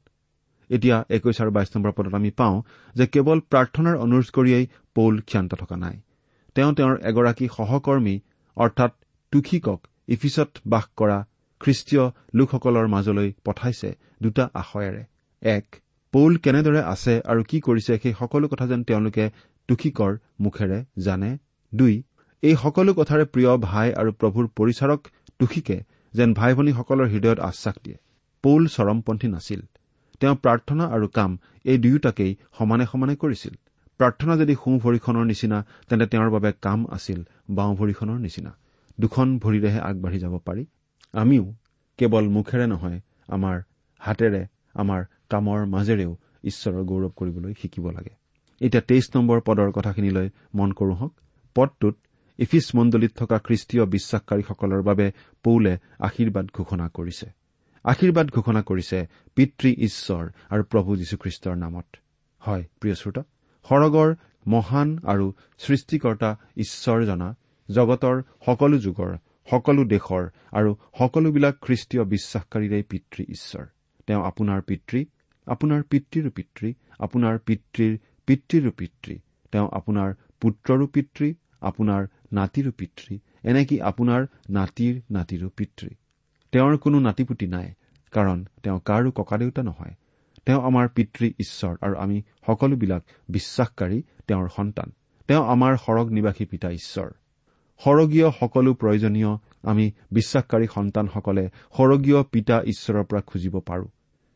এতিয়া 0.70 0.98
একৈশ 1.18 1.38
আৰু 1.44 1.52
বাইশ 1.58 1.70
নম্বৰ 1.76 1.92
পদত 1.98 2.14
আমি 2.20 2.32
পাওঁ 2.40 2.58
যে 2.96 3.06
কেৱল 3.14 3.40
প্ৰাৰ্থনাৰ 3.52 3.96
অনুৰোধ 4.06 4.28
কৰিয়েই 4.38 4.66
পৌল 4.96 5.16
ক্ষান্ত 5.30 5.52
থকা 5.62 5.78
নাই। 5.84 5.96
তেওঁ 6.56 6.72
তেওঁৰ 6.78 6.96
এগৰাকী 7.10 7.46
সহকৰ্মী 7.58 8.16
অৰ্থাৎ 8.58 8.92
টুখিকক 9.34 9.80
ইফিচত 10.16 10.50
বাস 10.74 10.86
কৰা 11.00 11.18
খ্ৰীষ্টীয় 11.62 12.06
লোকসকলৰ 12.38 12.86
মাজলৈ 12.96 13.30
পঠাইছে 13.46 13.90
দুটা 14.24 14.44
আশয়েৰে 14.62 15.04
এক 15.42 15.66
পৌল 16.14 16.34
কেনেদৰে 16.38 16.82
আছে 16.84 17.14
আৰু 17.32 17.42
কি 17.50 17.58
কৰিছে 17.60 17.94
সেই 18.04 18.14
সকলো 18.20 18.48
কথা 18.48 18.66
যেন 18.68 18.82
তেওঁলোকে 18.84 19.26
টুখিকৰ 19.70 20.12
মুখেৰে 20.40 20.80
জানে। 20.98 21.32
দুই 21.74 21.94
এই 22.44 22.56
সকলো 22.56 22.92
কথাৰে 22.94 23.26
প্ৰিয় 23.34 23.52
ভাই 23.58 23.88
আৰু 23.94 24.12
প্ৰভুৰ 24.20 24.46
পৰিচাৰক 24.58 25.00
টুখিকে 25.40 25.78
যেন 26.14 26.30
ভাই 26.34 26.52
ভনীসকলৰ 26.54 27.08
হৃদয়ত 27.08 27.40
আশ্বাস 27.40 27.76
দিয়ে। 27.84 27.98
পৌল 28.44 28.62
চৰমপন্থী 28.68 29.28
নাছিল। 29.28 29.62
তেওঁ 30.22 30.36
প্ৰাৰ্থনা 30.44 30.86
আৰু 30.96 31.08
কাম 31.08 31.32
এই 31.66 31.78
দুয়োটাকেই 31.78 32.32
সমানে 32.58 32.86
সমানে 32.86 33.16
কৰিছিল। 33.16 33.54
প্ৰাৰ্থনা 34.00 34.34
যদি 34.42 34.54
সোঁ 34.56 34.76
ভৰিখনৰ 34.80 35.26
নিচিনা 35.32 35.58
তেন্তে 35.90 36.06
তেওঁৰ 36.08 36.30
বাবে 36.30 36.50
কাম 36.62 36.80
আছিল 36.92 37.20
বাওঁ 37.50 37.74
ভৰিখনৰ 37.76 38.18
নিচিনা। 38.26 38.52
দুখন 39.00 39.28
ভৰিৰেহে 39.40 39.80
আগবাঢ়ি 39.90 40.20
যাব 40.20 40.34
পাৰি। 40.48 40.64
আমিও 41.14 41.46
কেৱল 42.00 42.26
মুখেৰে 42.36 42.66
নহয় 42.68 43.00
আমাৰ 43.30 43.56
হাতেৰে 44.02 44.44
আমাৰ 44.76 45.02
কামৰ 45.32 45.60
মাজেৰেও 45.74 46.12
ঈশ্বৰৰ 46.44 46.84
গৌৰৱ 46.90 47.12
কৰিবলৈ 47.20 47.54
শিকিব 47.62 47.86
লাগে। 47.98 48.14
এতিয়া 48.62 48.84
তেইছ 48.90 49.06
নম্বৰ 49.16 49.38
পদৰ 49.48 49.70
কথাখিনিলৈ 49.72 50.28
মন 50.56 50.70
কৰো 50.80 50.94
হওক। 51.02 51.14
পদটোত 51.56 51.96
ইফিচ 52.40 52.68
মণ্ডলীত 52.76 53.12
থকা 53.16 53.38
খ্ৰীষ্টীয় 53.46 53.84
বিশ্বাসকাৰীসকলৰ 53.86 54.82
বাবে 54.90 55.08
পৌলে 55.44 55.74
আশীৰ্বাদ 56.00 56.46
ঘোষণা 56.54 56.88
কৰিছে। 56.98 57.28
আশীৰ্বাদ 57.86 58.28
ঘোষণা 58.32 58.62
কৰিছে 58.62 59.00
পিতৃ 59.36 59.70
ঈশ্বৰ 59.88 60.24
আৰু 60.50 60.64
প্ৰভু 60.72 60.90
যীশুখ্ৰীষ্টৰ 61.02 61.56
নামত। 61.64 61.88
হয় 62.42 62.64
প্ৰিয় 62.80 62.96
শ্ৰোতা 62.96 63.24
সৰগৰ 63.66 64.10
মহান 64.48 64.90
আৰু 65.04 65.26
সৃষ্টিকৰ্তা 65.58 66.30
ঈশ্বৰ 66.58 67.00
জনা 67.06 67.30
জগতৰ 67.70 68.16
সকলো 68.46 68.78
যুগৰ 68.78 69.12
সকলো 69.50 69.82
দেশৰ 69.94 70.24
আৰু 70.52 70.70
সকলোবিলাক 71.00 71.56
খ্ৰীষ্টীয় 71.62 72.04
বিশ্বাসকাৰীৰে 72.14 72.80
পিতৃ 72.90 73.22
ঈশ্বৰ। 73.36 73.66
তেওঁ 74.08 74.22
আপোনাৰ 74.26 74.60
পিতৃ 74.62 75.00
আপোনাৰ 75.48 75.84
পিতৃৰো 75.84 76.30
পিতৃ 76.30 76.74
আপোনাৰ 77.00 77.38
পিতৃৰ 77.38 77.98
পিতৃৰো 78.28 78.72
পিতৃ 78.72 79.20
তেওঁ 79.52 79.70
আপোনাৰ 79.72 80.14
পুত্ৰৰো 80.42 80.88
পিতৃ 80.88 81.34
আপোনাৰ 81.62 82.08
নাতিৰো 82.34 82.72
পিতৃ 82.72 83.20
এনেকি 83.44 83.82
আপোনাৰ 83.82 84.28
নাতিৰ 84.50 85.02
নাতিৰো 85.12 85.50
পিতৃ। 85.50 85.88
তেওঁৰ 86.52 86.78
কোনো 86.78 87.00
নাতিপুতি 87.00 87.48
নাই 87.48 87.74
কাৰণ 88.12 88.46
তেওঁ 88.64 88.80
কাৰো 88.86 89.12
ককাদেউতা 89.12 89.64
নহয়। 89.64 89.94
তেওঁ 90.46 90.62
আমাৰ 90.62 90.88
পিতৃ 90.90 91.28
ঈশ্বৰ 91.40 91.76
আৰু 91.82 91.96
আমি 91.96 92.22
সকলোবিলাক 92.48 93.04
বিশ্বাসকাৰী 93.30 94.04
তেওঁৰ 94.28 94.50
সন্তান। 94.56 94.92
তেওঁ 95.28 95.44
আমাৰ 95.48 95.78
সৰগ 95.78 96.10
নিবাসী 96.10 96.46
পিতা 96.46 96.72
ঈশ্বৰ। 96.72 97.10
সৰগীয় 97.82 98.32
সকলো 98.40 98.74
প্ৰয়োজনীয় 98.74 99.38
আমি 99.64 99.92
বিশ্বাসকাৰী 100.12 100.68
সন্তানসকলে 100.68 101.50
সৰগীয় 101.78 102.24
পিতা 102.24 102.62
ঈশ্বৰৰ 102.66 103.04
পৰা 103.04 103.22
খুজিব 103.22 103.60
পাৰো। 103.60 103.88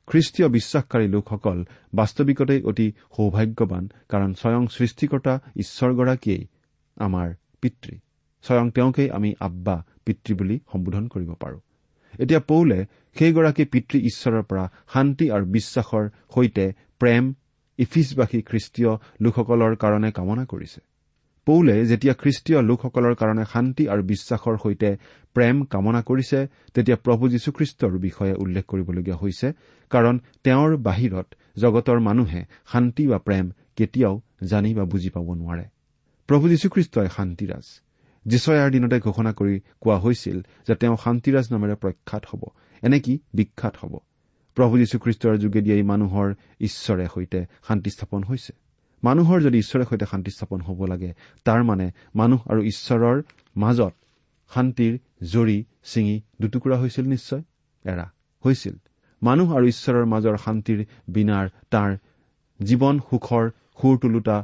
খ্ৰীষ্টীয় 0.07 0.47
বিশ্বাসকাৰী 0.49 1.07
লোকসকল 1.07 1.57
বাস্তৱিকতেই 1.95 2.61
অতি 2.61 2.87
সৌভাগ্যৱান 3.17 3.83
কাৰণ 4.09 4.31
স্বয়ং 4.33 4.63
সৃষ্টিকৰ্তা 4.67 5.33
ঈশ্বৰগৰাকীয়েই 5.57 6.43
আমাৰ 6.97 7.27
পিতৃ। 7.61 7.93
স্বয়ং 8.45 8.71
তেওঁকেই 8.71 9.09
আমি 9.09 9.29
আব্বা 9.39 9.75
পিতৃ 10.05 10.31
বুলি 10.33 10.55
সম্বোধন 10.71 11.07
কৰিব 11.07 11.31
পাৰো। 11.33 11.57
এতিয়া 12.19 12.39
পৌলে 12.39 12.79
সেইগৰাকী 13.15 13.65
পিতৃ 13.65 13.97
ঈশ্বৰৰ 14.09 14.43
পৰা 14.43 14.65
শান্তি 14.93 15.25
আৰু 15.31 15.45
বিশ্বাসৰ 15.45 16.03
সৈতে 16.33 16.65
প্ৰেম 16.99 17.23
ইফিছবাসী 17.79 18.39
খ্ৰীষ্টীয় 18.41 18.91
লোকসকলৰ 19.21 19.75
কাৰণে 19.75 20.09
কামনা 20.11 20.45
কৰিছে। 20.45 20.79
পৌলে 21.45 21.85
যেতিয়া 21.85 22.13
খ্ৰীষ্টীয় 22.13 22.61
লোকসকলৰ 22.61 23.15
কাৰণে 23.15 23.45
শান্তি 23.53 23.87
আৰু 23.87 24.03
বিশ্বাসৰ 24.03 24.57
সৈতে 24.63 24.97
প্ৰেম 25.33 25.63
কামনা 25.63 26.01
কৰিছে 26.01 26.47
তেতিয়া 26.73 26.97
প্ৰভু 26.97 27.29
যীশুখ্ৰীষ্টৰ 27.29 27.97
বিষয়ে 27.97 28.33
উল্লেখ 28.33 28.65
কৰিবলগীয়া 28.65 29.17
হৈছে 29.17 29.53
কাৰণ 29.89 30.19
তেওঁৰ 30.43 30.77
বাহিৰত 30.77 31.35
জগতৰ 31.57 31.99
মানুহে 31.99 32.45
শান্তি 32.71 33.07
বা 33.07 33.17
প্ৰেম 33.17 33.51
কেতিয়াও 33.75 34.21
জানি 34.43 34.73
বা 34.73 34.83
বুজি 34.83 35.09
পাব 35.09 35.33
নোৱাৰে। 35.33 35.65
প্ৰভু 36.27 36.49
যীশুখ্ৰীষ্টই 36.49 37.07
শান্তিৰাজ। 37.15 37.81
যীচয়াৰ 38.25 38.71
দিনতে 38.71 38.99
ঘোষণা 38.99 39.33
কৰি 39.33 39.59
কোৱা 39.81 39.97
হৈছিল 39.97 40.41
যে 40.67 40.75
তেওঁ 40.75 40.97
শান্তিৰাজ 41.03 41.45
নামেৰে 41.51 41.75
প্ৰখ্যাত 41.75 42.25
হ'ব 42.33 42.43
এনেকি 42.81 43.19
বিখ্যাত 43.33 43.75
হ'ব। 43.81 43.97
প্ৰভু 44.55 44.77
যীশুখ্ৰীষ্টৰ 44.77 45.37
যোগেদিয়েই 45.37 45.83
মানুহৰ 45.83 46.33
ঈশ্বৰে 46.61 47.07
সৈতে 47.13 47.45
শান্তি 47.67 47.89
স্থাপন 47.89 48.23
হৈছে। 48.23 48.53
মানুহৰ 49.03 49.41
যদি 49.41 49.57
ঈশ্বৰৰ 49.57 49.85
সৈতে 49.89 50.05
শান্তি 50.05 50.31
স্থাপন 50.31 50.59
হ'ব 50.61 50.79
লাগে 50.85 51.11
তাৰ 51.45 51.61
মানে 51.63 51.85
মানুহ 52.15 52.39
আৰু 52.51 52.61
ঈশ্বৰৰ 52.63 53.17
মাজত 53.55 53.93
শান্তিৰ 54.51 54.93
জৰি 55.31 55.57
ছিঙি 55.83 56.15
দুটুকুৰা 56.41 56.75
হৈছিল 56.77 57.05
নিশ্চয়? 57.07 57.41
এৰা 57.85 58.05
হৈছিল। 58.45 58.75
মানুহ 59.21 59.47
আৰু 59.57 59.65
ঈশ্বৰৰ 59.67 60.05
মাজৰ 60.05 60.35
শান্তিৰ 60.37 60.79
বিনাৰ 61.09 61.45
তাৰ 61.69 61.91
জীৱন 62.59 62.95
সুখৰ 62.99 63.45
সুৰ 63.81 63.95
তোলোতা 63.97 64.37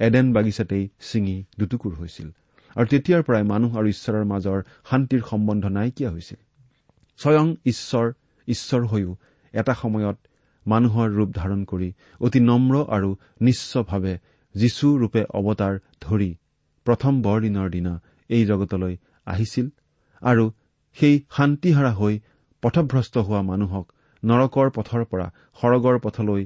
এডেন 0.00 0.26
বাগিচাতেই 0.32 0.84
ছিঙি 1.08 1.36
দুটুকুৰ 1.58 1.92
হৈছিল। 1.94 2.28
আৰু 2.76 2.86
তেতিয়াৰ 2.86 3.22
পৰাই 3.22 3.42
মানুহ 3.42 3.70
আৰু 3.78 3.88
ঈশ্বৰৰ 3.88 4.24
মাজৰ 4.24 4.58
শান্তিৰ 4.90 5.22
সম্বন্ধ 5.30 5.64
নাইকিয়া 5.66 6.10
হৈছিল। 6.10 6.40
স্বয়ং 7.16 7.46
ঈশ্বৰ 7.66 8.06
ঈশ্বৰ 8.48 8.82
হৈও 8.86 9.16
এটা 9.52 9.74
সময়ত 9.74 10.16
মানুহৰ 10.66 11.08
ৰূপ 11.18 11.30
ধাৰণ 11.34 11.60
কৰি 11.64 11.88
অতি 12.20 12.40
নম্ৰ 12.40 12.74
আৰু 12.96 13.10
নিশ্চভাৱে 13.40 14.14
যীশু 14.54 14.86
ৰূপে 14.98 15.22
অৱতাৰ 15.38 15.74
ধৰি 16.00 16.30
প্ৰথম 16.86 17.22
বৰদিনৰ 17.22 17.68
দিনা 17.70 17.94
এই 18.30 18.44
জগতলৈ 18.44 18.94
আহিছিল 19.26 19.66
আৰু 20.22 20.44
সেই 20.96 21.14
শান্তিহাৰা 21.36 21.92
হৈ 21.92 22.14
পথভ্ৰষ্ট 22.62 23.14
হোৱা 23.26 23.42
মানুহক 23.42 23.86
নৰকৰ 24.22 24.68
পথৰ 24.76 25.04
পৰা 25.04 25.26
সৰগৰ 25.60 25.96
পথলৈ 25.98 26.42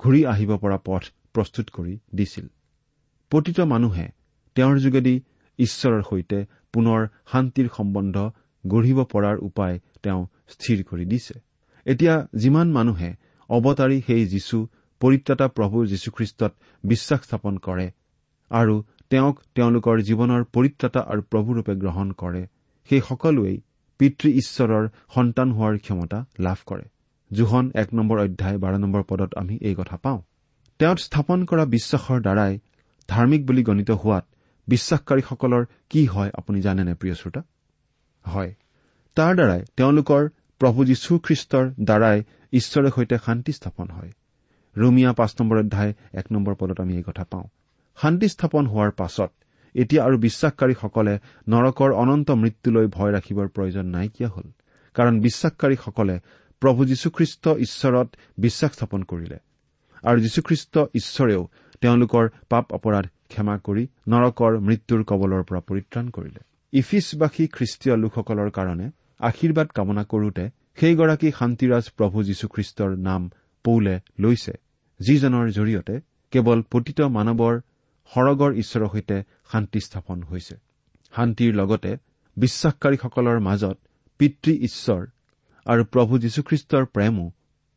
ঘূৰি 0.00 0.20
আহিব 0.24 0.50
পৰা 0.56 0.78
পথ 0.84 1.02
প্ৰস্তুত 1.34 1.66
কৰি 1.70 1.94
দিছিল। 2.14 2.46
প্ৰতিটো 3.32 3.62
মানুহে 3.66 4.06
তেওঁৰ 4.56 4.76
যোগেদি 4.78 5.14
ঈশ্বৰৰ 5.58 6.02
সৈতে 6.02 6.38
পুনৰ 6.72 7.00
শান্তিৰ 7.32 7.68
সম্বন্ধ 7.76 8.16
গঢ়িব 8.64 8.98
পৰাৰ 9.12 9.36
উপায় 9.38 9.76
তেওঁ 10.02 10.22
স্থিৰ 10.52 10.78
কৰি 10.84 11.04
দিছে। 11.04 11.34
এতিয়া 11.86 12.14
যিমান 12.34 12.72
মানুহে 12.72 13.10
অৱতাৰী 13.52 13.98
সেই 14.06 14.24
যীশু 14.26 14.58
পৰিত্ৰাতা 15.00 15.46
প্ৰভু 15.48 15.76
যীশুখ্ৰীষ্টত 15.86 16.52
বিশ্বাস 16.84 17.20
স্থাপন 17.20 17.54
কৰে 17.58 17.86
আৰু 18.50 18.74
তেওঁক 19.10 19.36
তেওঁলোকৰ 19.54 19.96
জীৱনৰ 20.08 20.42
পৰিত্ৰাতা 20.54 21.00
আৰু 21.12 21.22
প্ৰভুৰূপে 21.22 21.74
গ্ৰহণ 21.76 22.08
কৰে। 22.12 22.42
সেই 22.88 23.00
সকলোৱেই 23.08 23.56
পিতৃ 24.00 24.28
ঈশ্বৰৰ 24.42 24.84
সন্তান 25.14 25.48
হোৱাৰ 25.52 25.78
ক্ষমতা 25.78 26.18
লাভ 26.38 26.58
কৰে। 26.66 26.84
জোহন 27.30 27.70
এক 27.74 27.88
নম্বৰ 27.94 28.18
অধ্যায় 28.18 28.58
বাৰ 28.58 28.74
নম্বৰ 28.78 29.02
পদত 29.08 29.30
আমি 29.34 29.54
এই 29.62 29.74
কথা 29.74 29.96
পাওঁ। 29.96 30.20
তেওঁত 30.80 30.98
স্থাপন 30.98 31.44
কৰা 31.44 31.64
বিশ্বাসৰ 31.64 32.18
দ্বাৰাই 32.20 32.52
ধাৰ্মিক 33.08 33.42
বুলি 33.46 33.62
গণিত 33.62 33.90
হোৱাত 34.02 34.24
বিশ্বাসকাৰীসকলৰ 34.68 35.62
কি 35.90 36.02
হয় 36.06 36.30
আপুনি 36.34 36.58
জানেনে 36.60 36.94
প্ৰিয় 36.94 37.14
শ্ৰোতা? 37.14 37.42
হয়। 38.24 38.54
তাৰ 39.16 39.32
দ্বাৰাই 39.34 39.60
তেওঁলোকৰ 39.76 40.22
প্ৰভু 40.62 40.84
যীশুখ্ৰীষ্টৰ 40.84 41.70
দ্বাৰাই 41.84 42.22
ঈশ্বৰৰ 42.52 42.90
সৈতে 42.90 43.16
শান্তি 43.26 43.52
স্থাপন 43.52 43.88
হয়। 43.88 44.12
ৰুমিয়া 44.76 45.12
পাঁচ 45.12 45.34
নম্বৰ 45.40 45.58
অধ্যায় 45.58 45.94
এক 46.12 46.26
নম্বৰ 46.32 46.54
পদত 46.54 46.80
আমি 46.80 46.96
এই 46.96 47.02
কথা 47.06 47.24
পাওঁ। 47.24 47.44
শান্তি 48.02 48.28
স্থাপন 48.28 48.66
হোৱাৰ 48.66 48.90
পাছত 48.90 49.30
এতিয়া 49.74 50.04
আৰু 50.04 50.18
বিশ্বাসকাৰীসকলে 50.18 51.18
নৰকৰ 51.48 51.92
অনন্ত 51.92 52.30
মৃত্যুলৈ 52.30 52.86
ভয় 52.86 53.12
ৰাখিবৰ 53.12 53.48
প্ৰয়োজন 53.48 53.86
নাইকিয়া 53.86 54.28
হ'ল। 54.28 54.42
কাৰণ 54.94 55.20
বিশ্বাসকাৰীসকলে 55.20 56.20
প্ৰভু 56.60 56.84
যীশুখ্ৰীষ্ট 56.84 57.48
ঈশ্বৰত 57.48 58.16
বিশ্বাস 58.38 58.72
স্থাপন 58.72 59.02
কৰিলে। 59.02 59.38
আৰু 60.02 60.20
যীশুখ্ৰীষ্ট 60.20 60.78
ঈশ্বৰেও 60.94 61.48
তেওঁলোকৰ 61.80 62.28
পাপ 62.48 62.72
অপৰাধ 62.72 63.04
ক্ষমা 63.28 63.58
কৰি 63.58 63.86
নৰকৰ 64.08 64.58
মৃত্যুৰ 64.58 65.04
কবলৰ 65.04 65.42
পৰা 65.42 65.60
পৰিত্ৰাণ 65.60 66.08
কৰিলে। 66.10 66.40
ইফিছবাসী 66.72 67.46
খ্ৰীষ্টীয় 67.46 67.96
লোকসকলৰ 67.96 68.50
কাৰণে 68.50 68.90
আশীৰ্বাদ 69.22 69.68
কামনা 69.76 70.04
কৰোতে 70.04 70.44
সেইগৰাকী 70.80 71.28
শান্তিৰাজ 71.38 71.84
প্ৰভু 71.98 72.18
যীশুখ্ৰীষ্টৰ 72.28 72.90
নাম 73.08 73.22
পৌলে 73.64 73.94
লৈছে 74.18 74.54
যিজনৰ 75.00 75.46
জৰিয়তে 75.58 75.94
কেৱল 76.32 76.58
পতিত 76.72 77.00
মানৱৰ 77.16 77.54
সৰগৰ 78.10 78.50
ঈশ্বৰৰ 78.62 78.88
সৈতে 78.92 79.16
শান্তি 79.52 79.80
স্থাপন 79.80 80.18
হৈছে। 80.22 80.54
শান্তিৰ 81.12 81.52
লগতে 81.54 81.90
বিশ্বাসকাৰীসকলৰ 82.36 83.38
মাজত 83.40 83.76
পিতৃ 84.20 84.52
ঈশ্বৰ 84.68 85.02
আৰু 85.66 85.82
প্ৰভু 85.84 86.12
যীশুখ্ৰীষ্টৰ 86.18 86.84
প্ৰেমো 86.94 87.26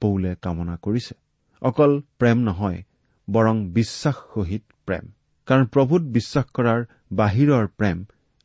পৌলে 0.02 0.32
কামনা 0.42 0.76
কৰিছে। 0.82 1.16
অকল 1.62 1.92
প্ৰেম 2.20 2.38
নহয় 2.38 2.80
বৰং 3.28 3.56
বিশ্বাস 3.78 4.18
সহিত 4.34 4.64
প্ৰেম। 4.86 5.06
কাৰণ 5.48 5.66
প্ৰভুত 5.66 6.02
বিশ্বাস 6.18 6.46
কৰাৰ 6.54 6.82
বাহিৰৰ 7.12 7.66
প্ৰেম 7.80 7.98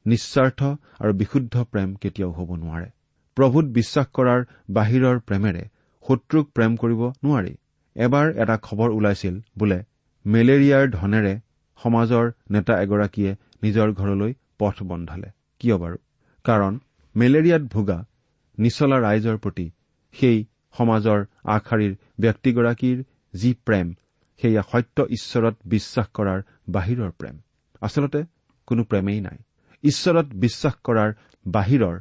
নিস্বাৰ্থ 0.07 0.63
আৰু 0.99 1.13
বিশুদ্ধ 1.13 1.65
প্ৰেম 1.65 1.95
কেতিয়াও 1.95 2.33
হ'ব 2.33 2.55
নোৱাৰে। 2.57 2.91
প্ৰভুত 3.37 3.65
বিশ্বাস 3.65 4.07
কৰাৰ 4.07 4.45
বাহিৰৰ 4.71 5.21
প্ৰেমেৰে 5.21 5.65
শত্ৰুক 6.09 6.51
প্ৰেম 6.51 6.77
কৰিব 6.77 7.03
নোৱাৰি। 7.25 7.55
এবাৰ 7.97 8.33
এটা 8.33 8.57
খবৰ 8.57 8.91
ওলাইছিল 8.91 9.41
বোলে 9.59 9.83
মেলেৰিয়াৰ 10.27 10.91
ধনেৰে 10.91 11.41
সমাজৰ 11.83 12.33
নেতা 12.51 12.83
এগৰাকীয়ে 12.83 13.37
নিজৰ 13.63 13.93
ঘৰলৈ 13.93 14.35
পথ 14.59 14.83
বন্ধালে। 14.83 15.29
কিয় 15.59 15.77
বাৰু? 15.79 15.97
কাৰণ 16.45 16.79
মেলেৰিয়াত 17.17 17.63
ভোগা 17.63 18.05
নিচলা 18.59 18.97
ৰাইজৰ 18.97 19.37
প্ৰতি 19.37 19.71
সেই 20.13 20.45
সমাজৰ 20.79 21.25
আগশাৰীৰ 21.45 21.97
ব্যক্তিগৰাকীৰ 22.21 23.05
যি 23.35 23.55
প্ৰেম 23.55 23.95
সেয়া 24.41 24.63
সত্য 24.63 25.03
ঈশ্বৰত 25.03 25.57
বিশ্বাস 25.65 26.07
কৰাৰ 26.15 26.43
বাহিৰৰ 26.69 27.11
প্ৰেম। 27.11 27.41
আচলতে 27.81 28.25
কোনো 28.67 28.85
প্ৰেমেই 28.85 29.21
নাই। 29.21 29.39
ঈশ্বৰত 29.85 30.27
বিশ্বাস 30.27 30.75
কৰাৰ 30.85 31.13
বাহিৰৰ 31.47 32.01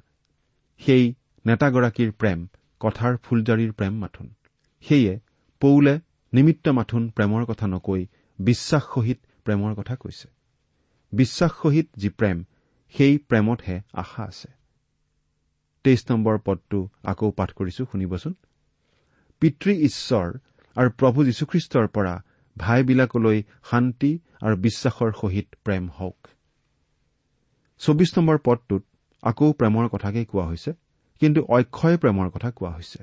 সেই 0.80 1.13
নেতাগৰাকীৰ 1.46 2.12
প্ৰেম 2.12 2.48
কথাৰ 2.80 3.18
ফুলজাৰিৰ 3.18 3.72
প্ৰেম 3.72 3.94
মাথোন। 4.00 4.28
সেয়ে 4.82 5.20
পৌলে 5.60 6.00
নিমিত্ত 6.34 6.70
মাথোন 6.70 7.10
প্ৰেমৰ 7.10 7.46
কথা 7.46 7.68
নকৈ 7.68 8.06
বিশ্বাস 8.39 8.84
সহিত 8.96 9.20
প্ৰেমৰ 9.46 9.76
কথা 9.76 9.96
কৈছে। 9.96 10.28
বিশ্বাস 11.13 11.52
সহিত 11.62 11.88
যি 11.98 12.10
প্ৰেম 12.10 12.44
সেই 12.89 13.18
প্ৰেমতহে 13.18 13.82
আশা 13.94 14.24
আছে। 14.24 14.48
তেইছ 15.84 16.12
নম্বৰ 16.12 16.38
পদটো 16.46 16.89
আকৌ 17.04 17.32
পাঠ 17.32 17.52
কৰিছো 17.52 17.86
শুনিবচোন। 17.86 18.34
পিতৃ 19.39 19.72
ঈশ্বৰ 19.72 20.38
আৰু 20.76 20.89
প্ৰভু 20.89 21.24
যীশুখ্ৰীষ্টৰ 21.24 21.88
পৰা 21.88 22.24
ভাইবিলাকলৈ 22.58 23.44
শান্তি 23.72 24.20
আৰু 24.42 24.56
বিশ্বাসৰ 24.56 25.12
সহিত 25.22 25.48
প্ৰেম 25.63 25.89
হওক। 25.89 26.28
চৌবিছ 27.80 28.10
নম্বৰ 28.18 28.38
পদটোত 28.46 28.84
আকৌ 29.24 29.52
প্ৰেমৰ 29.52 29.86
কথাকেই 29.88 30.26
কোৱা 30.26 30.46
হৈছে 30.46 30.72
কিন্তু 31.22 31.39
অক্ষয় 31.50 31.98
প্ৰেমৰ 31.98 32.28
কথা 32.30 32.50
কোৱা 32.52 32.72
হৈছে। 32.72 33.00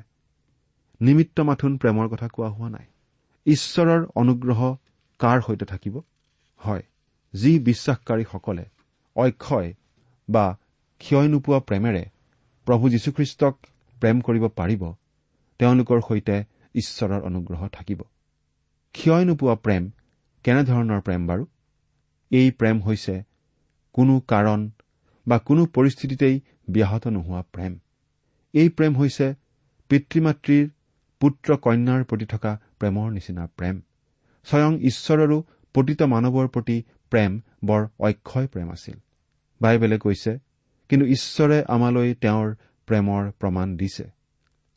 নিমিত্ত 1.00 1.40
মাথোন 1.40 1.72
প্ৰেমৰ 1.78 2.06
কথা 2.08 2.28
কোৱা 2.28 2.48
হোৱা 2.48 2.68
নাই। 2.70 2.86
ঈশ্বৰৰ 3.46 4.02
অনুগ্ৰহ 4.14 4.60
কাৰ 5.20 5.38
সৈতে 5.40 5.64
থাকিব? 5.64 5.94
হয় 6.60 6.82
যি 7.34 7.52
বিশ্বাসকাৰীসকলে 7.58 8.64
অক্ষয় 9.16 9.68
বা 10.28 10.44
ক্ষয় 11.00 11.28
নোপোৱা 11.28 11.58
প্ৰেমেৰে 11.60 12.04
প্ৰভু 12.66 12.84
যীশুখ্ৰীষ্টক 12.88 13.54
প্ৰেম 14.00 14.16
কৰিব 14.20 14.44
পাৰিব 14.48 14.82
তেওঁলোকৰ 15.58 15.98
সৈতে 16.08 16.36
ঈশ্বৰৰ 16.74 17.20
অনুগ্ৰহ 17.22 17.68
থাকিব। 17.68 18.00
ক্ষয় 18.94 19.24
নোপোৱা 19.24 19.54
প্ৰেম 19.54 19.82
কেনেধৰণৰ 20.44 21.00
প্ৰেম 21.00 21.22
বাৰু? 21.26 21.44
এই 22.30 22.50
প্ৰেম 22.50 22.76
হৈছে 22.82 23.14
কোনো 23.96 24.14
কাৰণ 24.32 24.70
বা 25.26 25.36
কোনো 25.38 25.66
পৰিস্থিতিতেই 25.66 26.40
ব্যাহত 26.70 27.06
নোহোৱা 27.16 27.42
প্ৰেম। 27.52 27.72
এই 28.54 28.68
প্ৰেম 28.68 28.92
হৈছে 28.96 29.26
পিতৃ 29.90 30.20
মাতৃৰ 30.20 30.64
পুত্ৰ 31.20 31.56
কন্যাৰ 31.56 32.04
প্ৰতি 32.04 32.26
থকা 32.26 32.52
প্ৰেমৰ 32.78 33.06
নিচিনা 33.12 33.44
প্ৰেম। 33.56 33.76
স্বয়ং 34.46 34.72
ঈশ্বৰৰো 34.80 35.38
প্ৰতিত 35.74 36.02
মানৱৰ 36.02 36.48
প্ৰতি 36.48 36.76
প্ৰেম 37.10 37.40
বৰ 37.64 37.82
অক্ষয় 38.08 38.46
প্ৰেম 38.46 38.68
আছিল। 38.72 38.96
বাইবেলে 39.60 39.98
কৈছে 39.98 40.32
কিন্তু 40.90 41.06
ঈশ্বৰে 41.06 41.58
আমালৈ 41.68 42.14
তেওঁৰ 42.14 42.54
প্ৰেমৰ 42.88 43.22
প্ৰমাণ 43.40 43.76
দিছে। 43.76 44.06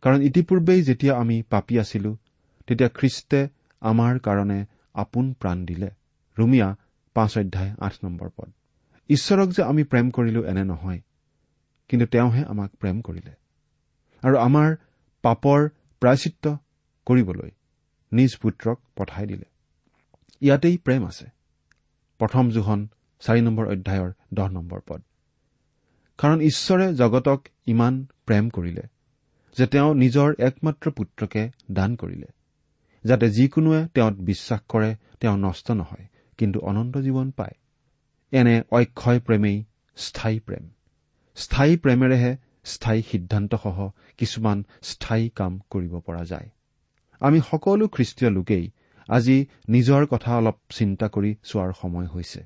কাৰণ 0.03 0.21
ইতিপূৰ্বেই 0.21 0.81
যেতিয়া 0.81 1.13
আমি 1.15 1.37
পাপী 1.49 1.75
আছিলো 1.79 2.11
তেতিয়া 2.67 2.89
খ্ৰীষ্টে 2.89 3.41
আমাৰ 3.81 4.19
কাৰণে 4.19 4.59
আপোন 4.93 5.33
প্ৰাণ 5.33 5.65
দিলে। 5.65 5.89
ৰুমিয়া 6.37 6.69
পাঁচ 7.15 7.37
অধ্যায় 7.37 7.71
আঠ 7.79 7.93
নম্বৰ 8.03 8.29
পদ। 8.37 8.49
ঈশ্বৰক 9.09 9.49
যে 9.49 9.63
আমি 9.63 9.83
প্ৰেম 9.83 10.09
কৰিলো 10.09 10.43
এনে 10.43 10.63
নহয় 10.63 11.01
কিন্তু 11.89 12.05
তেওঁহে 12.05 12.43
আমাক 12.43 12.71
প্ৰেম 12.75 13.01
কৰিলে 13.01 13.33
আৰু 14.23 14.37
আমাৰ 14.37 14.75
পাপৰ 15.21 15.69
প্ৰায়চিত্ৰ 16.01 16.57
কৰিবলৈ 17.05 17.51
নিজ 18.11 18.37
পুত্ৰক 18.37 18.79
পঠাই 18.95 19.25
দিলে। 19.25 19.45
ইয়াতেই 20.41 20.77
প্ৰেম 20.77 21.07
আছে। 21.07 21.25
প্ৰথম 22.17 22.49
জোহন 22.49 22.87
চাৰি 23.19 23.41
নম্বৰ 23.41 23.67
অধ্যায়ৰ 23.67 24.11
দহ 24.33 24.47
নম্বৰ 24.47 24.81
পদ। 24.87 25.01
কাৰণ 26.17 26.41
ঈশ্বৰে 26.41 26.93
জগতক 26.93 27.47
ইমান 27.65 28.05
প্ৰেম 28.25 28.49
কৰিলে 28.49 28.83
যে 29.57 29.67
তেওঁ 29.67 29.93
নিজৰ 29.93 30.35
একমাত্ৰ 30.39 30.91
পুত্ৰকে 30.91 31.51
দান 31.71 31.95
কৰিলে 31.95 32.27
যাতে 33.03 33.29
যিকোনোৱে 33.29 33.87
তেওঁত 33.87 34.13
বিশ্বাস 34.13 34.61
কৰে 34.69 34.95
তেওঁ 35.19 35.37
নষ্ট 35.37 35.71
নহয় 35.71 36.05
কিন্তু 36.37 36.59
অনন্ত 36.59 36.97
জীৱন 36.97 37.31
পায়। 37.31 37.55
এনে 38.31 38.61
অক্ষয় 38.71 39.19
প্ৰেমেই 39.19 39.63
স্থায়ী 39.95 40.39
প্ৰেম। 40.39 40.63
স্থায়ী 41.35 41.77
প্ৰেমেৰেহে 41.77 42.37
স্থায়ী 42.65 43.01
সিদ্ধান্তসহ 43.01 43.89
কিছুমান 44.17 44.63
স্থায়ী 44.81 45.29
কাম 45.29 45.59
কৰিব 45.69 45.99
পৰা 45.99 46.23
যায়। 46.25 46.49
আমি 47.19 47.39
সকলো 47.51 47.87
খ্ৰীষ্টীয় 47.87 48.31
লোকেই 48.31 48.71
আজি 49.09 49.45
নিজৰ 49.69 50.05
কথা 50.05 50.37
অলপ 50.37 50.57
চিন্তা 50.69 51.07
কৰি 51.07 51.35
চোৱাৰ 51.43 51.73
সময় 51.81 52.07
হৈছে। 52.07 52.45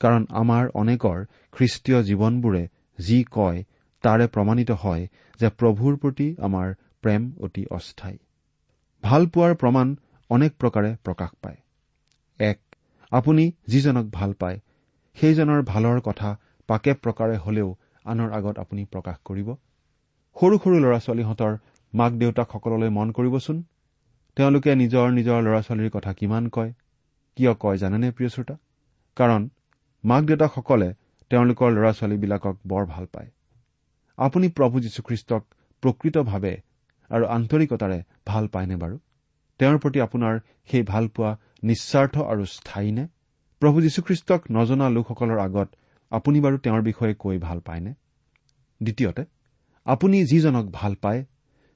কাৰণ 0.00 0.26
আমাৰ 0.30 0.68
অনেকৰ 0.74 1.24
খ্ৰীষ্টীয় 1.52 2.02
জীৱনবোৰে 2.02 2.68
যি 2.98 3.24
কয় 3.30 3.64
তাৰে 4.02 4.26
প্ৰমাণিত 4.26 4.70
হয় 4.70 5.08
যে 5.40 5.48
প্ৰভুৰ 5.48 5.96
প্ৰতি 5.96 6.36
আমাৰ 6.38 6.74
প্ৰেম 7.02 7.32
অতি 7.38 7.66
অস্থায়ী। 7.70 8.18
ভাল 9.02 9.26
পোৱাৰ 9.26 9.54
প্ৰমাণ 9.54 9.96
অনেক 10.30 10.52
প্ৰকাৰে 10.58 10.96
প্ৰকাশ 11.04 11.30
পায়। 11.42 11.56
এক 12.38 12.60
আপুনি 13.10 13.52
যিজনক 13.66 14.06
ভাল 14.10 14.32
পায় 14.32 14.58
সেইজনৰ 15.20 15.62
ভালৰ 15.62 16.00
কথা 16.00 16.28
পাকে 16.68 16.92
প্ৰকাৰে 16.94 17.36
হলেও 17.36 17.68
আনৰ 18.04 18.30
আগত 18.32 18.58
আপুনি 18.58 18.84
প্ৰকাশ 18.84 19.16
কৰিব। 19.24 19.48
সৰু 20.36 20.58
সৰু 20.58 20.76
ল'ৰা 20.84 20.98
ছোৱালীহঁতৰ 20.98 21.52
মাক 21.92 22.12
দেউতাকসকললৈ 22.12 22.88
মন 22.88 23.08
কৰিবচোন। 23.12 23.56
তেওঁলোকে 24.36 24.74
নিজৰ 24.74 25.06
নিজৰ 25.10 25.38
ল'ৰা 25.42 25.60
ছোৱালীৰ 25.62 25.90
কথা 25.90 26.12
কিমান 26.12 26.48
কয় 26.48 26.72
কিয় 27.36 27.54
কয় 27.54 27.76
জানেনে 27.76 28.10
প্ৰিয় 28.10 28.30
শ্ৰোতা? 28.30 28.56
কাৰণ 29.16 29.48
মাক 30.04 30.22
দেউতাকসকলে 30.24 30.88
তেওঁলোকৰ 31.30 31.68
ল'ৰা 31.70 31.92
ছোৱালীবিলাকক 31.92 32.56
বৰ 32.66 32.86
ভাল 32.86 33.06
পায়। 33.06 33.30
আপুনি 34.18 34.48
প্ৰভু 34.48 34.80
যীশুখ্ৰীষ্টক 34.80 35.42
প্ৰকৃতভাৱে 35.82 36.54
আৰু 37.10 37.24
আন্তৰিকতাৰে 37.26 37.98
ভাল 38.26 38.44
পায়নে 38.46 38.76
বাৰু? 38.76 38.96
তেওঁৰ 39.60 39.78
প্ৰতি 39.78 39.98
আপোনাৰ 40.00 40.34
সেই 40.70 40.82
ভালপোৱা 40.82 41.30
নিস্বাৰ্থ 41.62 42.18
আৰু 42.18 42.44
স্থায়ী 42.44 42.90
নে? 42.92 43.04
প্ৰভু 43.62 43.80
যীশুখ্ৰীষ্টক 43.80 44.40
নজনা 44.50 44.86
লোকসকলৰ 44.88 45.38
আগত 45.38 45.68
আপুনি 46.10 46.40
বাৰু 46.40 46.58
তেওঁৰ 46.58 46.82
বিষয়ে 46.82 47.14
কৈ 47.14 47.38
ভাল 47.38 47.60
পায়নে? 47.60 47.94
দ্বিতীয়তে 48.82 49.24
আপুনি 49.84 50.24
যিজনক 50.24 50.66
ভাল 50.72 50.94
পায় 50.94 51.24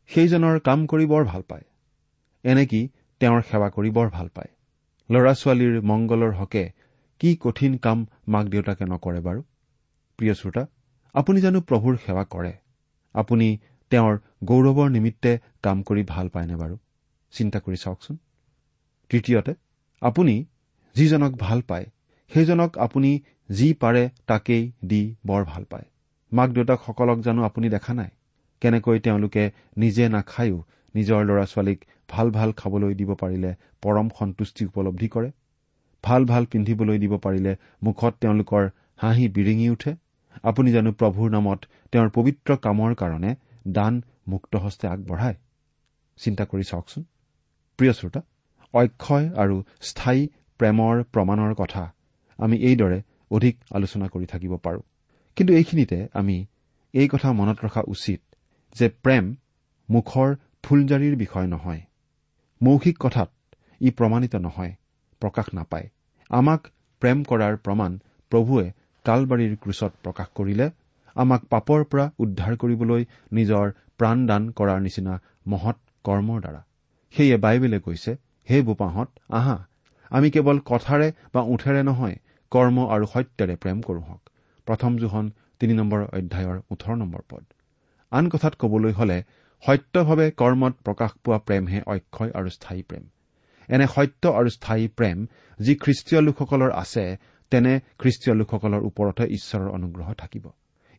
সেইজনৰ 0.06 0.60
কাম 0.60 0.86
কৰি 0.86 1.06
বৰ 1.06 1.24
ভাল 1.24 1.42
পায়। 1.42 1.64
এনেকি 2.44 2.88
তেওঁৰ 3.20 3.42
সেৱা 3.42 3.68
কৰি 3.70 3.90
বৰ 3.90 4.08
ভাল 4.10 4.28
পায়? 4.28 4.50
ল'ৰা 5.10 5.34
ছোৱালীৰ 5.34 5.82
মংগলৰ 5.82 6.32
হকে 6.32 6.64
কি 7.18 7.36
কঠিন 7.40 7.76
কাম 7.76 8.06
মাক 8.28 8.46
দেউতাকে 8.46 8.84
নকৰে 8.84 9.20
বাৰু? 9.20 9.42
প্ৰিয় 10.18 10.34
শ্ৰোতা 10.34 10.66
আপুনি 11.14 11.40
জানো 11.40 11.60
প্ৰভুৰ 11.60 11.96
সেৱা 11.96 12.24
কৰে? 12.24 12.52
আপুনি 13.14 13.58
তেওঁৰ 13.90 14.18
গৌৰৱৰ 14.44 14.88
নিমিত্তে 14.90 15.38
কাম 15.62 15.82
কৰি 15.82 16.02
ভাল 16.08 16.28
পায়নে 16.28 16.56
বাৰু? 16.56 16.78
চিন্তা 17.30 17.58
কৰি 17.60 17.76
চাওকচোন। 17.76 18.16
তৃতীয়তে 19.10 19.54
আপুনি 20.00 20.34
যিজনক 20.96 21.32
ভাল 21.36 21.60
পায় 21.60 21.86
সেইজনক 22.30 22.70
আপুনি 22.78 23.10
যি 23.50 23.68
পাৰে 23.74 24.02
তাকেই 24.26 24.72
দি 24.84 25.02
বৰ 25.26 25.42
ভাল 25.44 25.64
পায়। 25.64 25.86
মাক 26.32 26.48
দেউতাকসকলক 26.50 27.18
জানো 27.20 27.40
আপুনি 27.44 27.66
দেখা 27.68 27.92
নাই? 27.94 28.10
কেনেকৈ 28.60 28.98
তেওঁলোকে 28.98 29.44
নিজে 29.76 30.04
নাখায়ো 30.08 30.58
নিজৰ 30.94 31.20
ল'ৰা 31.24 31.44
ছোৱালীক 31.44 31.80
ভাল 32.08 32.30
ভাল 32.30 32.50
খাবলৈ 32.52 32.94
দিব 32.94 33.10
পাৰিলে 33.14 33.50
পৰম 33.82 34.08
সন্তুষ্টি 34.18 34.62
উপলব্ধি 34.64 35.08
কৰে? 35.08 35.30
ভাল 36.04 36.22
ভাল 36.24 36.44
পিন্ধিবলৈ 36.44 36.98
দিব 36.98 37.14
পাৰিলে 37.18 37.52
মুখত 37.82 38.12
তেওঁলোকৰ 38.20 38.62
হাঁহি 38.96 39.28
বিৰিঙি 39.28 39.68
উঠে? 39.70 39.92
আপুনি 40.42 40.72
জানো 40.72 40.90
প্ৰভুৰ 40.92 41.28
নামত 41.30 41.60
তেওঁৰ 41.92 42.08
পবিত্ৰ 42.10 42.50
কামৰ 42.56 42.92
কাৰণে 42.94 43.30
দান 43.68 43.94
মুক্তহস্তে 44.28 44.86
আগবঢ়ায়? 44.88 45.36
চিন্তা 46.18 46.44
কৰি 46.44 46.64
চাওকচোন। 46.64 47.02
প্ৰিয় 47.78 47.92
শ্ৰোতা 47.92 48.20
অক্ষয় 48.74 49.24
আৰু 49.42 49.56
স্থায়ী 49.80 50.22
প্ৰেমৰ 50.62 51.04
প্ৰমাণৰ 51.14 51.54
কথা 51.54 51.84
আমি 52.38 52.56
এইদৰে 52.68 52.98
অধিক 53.30 53.54
আলোচনা 53.74 54.06
কৰি 54.14 54.26
থাকিব 54.32 54.52
পাৰোঁ। 54.64 54.82
কিন্তু 55.36 55.52
এইখিনিতে 55.54 55.98
আমি 56.20 56.36
এই 56.94 57.08
কথা 57.08 57.28
মনত 57.38 57.58
ৰখা 57.64 57.82
উচিত 57.94 58.20
যে 58.76 58.86
প্ৰেম 59.04 59.24
মুখৰ 59.88 60.28
ফুলজাৰিৰ 60.64 61.14
বিষয় 61.16 61.46
নহয়। 61.46 61.80
মৌখিক 62.60 62.96
কথাত 63.00 63.30
ই 63.80 63.88
প্ৰমাণিত 63.98 64.34
নহয় 64.36 64.72
প্ৰকাশ 65.22 65.46
নাপায়। 65.54 65.86
আমাক 66.30 66.60
প্ৰেম 67.02 67.18
কৰাৰ 67.30 67.54
প্ৰমাণ 67.64 67.98
প্ৰভুৱে 68.32 68.66
কালবাৰীৰ 69.04 69.54
ক্ৰুচত 69.62 69.92
প্ৰকাশ 70.04 70.28
কৰিলে 70.38 70.66
আমাক 71.16 71.42
পাপৰ 71.52 71.80
পৰা 71.90 72.06
উদ্ধাৰ 72.24 72.54
কৰিবলৈ 72.62 73.02
নিজৰ 73.32 73.66
প্ৰাণদান 73.98 74.42
কৰাৰ 74.58 74.80
নিচিনা 74.86 75.14
মহৎ 75.46 75.76
কৰ্মৰ 76.04 76.38
দ্বাৰা। 76.44 76.62
সেয়ে 77.14 77.36
বাইবেলে 77.44 77.78
কৈছে 77.86 78.12
হে 78.48 78.62
বোপাহঁত 78.68 79.08
আহা 79.38 79.56
আমি 80.12 80.28
কেৱল 80.34 80.58
কথাৰে 80.70 81.08
বা 81.34 81.40
ওঠেৰে 81.52 81.82
নহয় 81.88 82.16
কৰ্ম 82.52 82.76
আৰু 82.94 83.04
সত্যৰে 83.14 83.54
প্ৰেম 83.62 83.78
কৰোঁ 83.86 84.04
হওক। 84.08 84.22
প্ৰথম 84.66 84.92
জোহন 85.02 85.26
তিনি 85.60 85.74
নম্বৰ 85.80 86.00
অধ্যায়ৰ 86.18 86.58
ওঠৰ 86.72 86.94
নম্বৰ 87.02 87.22
পদ। 87.30 87.44
আন 88.12 88.24
কথাত 88.32 88.54
কবলৈ 88.62 88.92
হলে 89.00 89.16
সত্যভাৱে 89.62 90.26
কৰ্মত 90.40 90.74
প্ৰকাশ 90.86 91.12
পোৱা 91.24 91.38
প্ৰেমহে 91.46 91.80
অক্ষয় 91.94 92.30
আৰু 92.38 92.48
স্থায়ী 92.56 92.82
প্ৰেম। 92.82 93.04
এনে 93.68 93.86
সত্য 93.94 94.22
আৰু 94.38 94.48
স্থায়ী 94.48 94.84
প্ৰেম 94.98 95.18
যি 95.58 95.72
খ্ৰীষ্টীয় 95.82 96.20
লোকসকলৰ 96.26 96.70
আছে 96.82 97.04
তেনে 97.52 97.72
খ্ৰীষ্টীয় 98.00 98.34
লোকসকলৰ 98.40 98.80
ওপৰতহে 98.88 99.26
ঈশ্বৰৰ 99.36 99.68
অনুগ্ৰহ 99.68 100.08
থাকিব। 100.14 100.44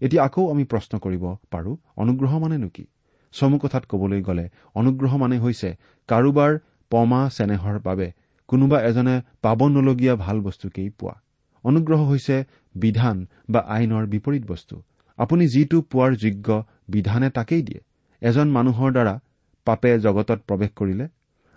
এতিয়া 0.02 0.22
আকৌ 0.24 0.42
আমি 0.54 0.64
প্ৰশ্ন 0.64 0.94
কৰিব 1.00 1.26
পাৰো 1.52 1.72
অনুগ্ৰহ 2.04 2.32
মানেনো 2.40 2.70
কি? 2.70 2.86
চমু 3.34 3.58
কথাত 3.58 3.84
কবলৈ 3.86 4.22
গ'লে 4.22 4.46
অনুগ্ৰহ 4.76 5.12
মানে 5.18 5.38
হৈছে 5.40 5.70
কাৰোবাৰ 6.10 6.52
পমা 6.92 7.22
চেনেহৰ 7.30 7.78
বাবে 7.80 8.08
কোনোবা 8.48 8.78
এজনে 8.82 9.16
পাব 9.42 9.60
নলগীয়া 9.68 10.16
ভাল 10.16 10.38
বস্তুকেই 10.42 10.90
পোৱা। 10.90 11.16
অনুগ্ৰহ 11.64 12.02
হৈছে 12.10 12.36
বিধান 12.76 13.18
বা 13.50 13.60
আইনৰ 13.60 14.06
বিপৰীত 14.06 14.44
বস্তু। 14.48 14.76
আপুনি 15.18 15.48
যিটো 15.48 15.78
পোৱাৰ 15.82 16.12
যোগ্য 16.16 16.64
বিধানে 16.90 17.30
তাকেই 17.30 17.62
দিয়ে। 17.62 17.82
এজন 18.22 18.48
মানুহৰ 18.52 18.92
দ্বাৰা 18.92 19.20
পাপে 19.66 20.00
জগতত 20.00 20.40
প্ৰৱেশ 20.48 20.70
কৰিলে 20.76 21.08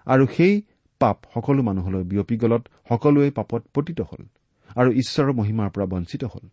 আৰু 0.07 0.27
সেই 0.37 0.55
পাপ 1.01 1.17
সকলো 1.35 1.63
মানুহলৈ 1.63 2.05
বিয়পি 2.05 2.37
গলত 2.37 2.63
সকলোৱে 2.89 3.31
পাপত 3.31 3.63
পতিত 3.75 4.01
হল 4.01 4.23
আৰু 4.77 4.91
ঈশ্বৰৰ 4.93 5.33
মহিমাৰ 5.33 5.71
পৰা 5.71 5.87
বঞ্চিত 5.87 6.25
হল। 6.25 6.49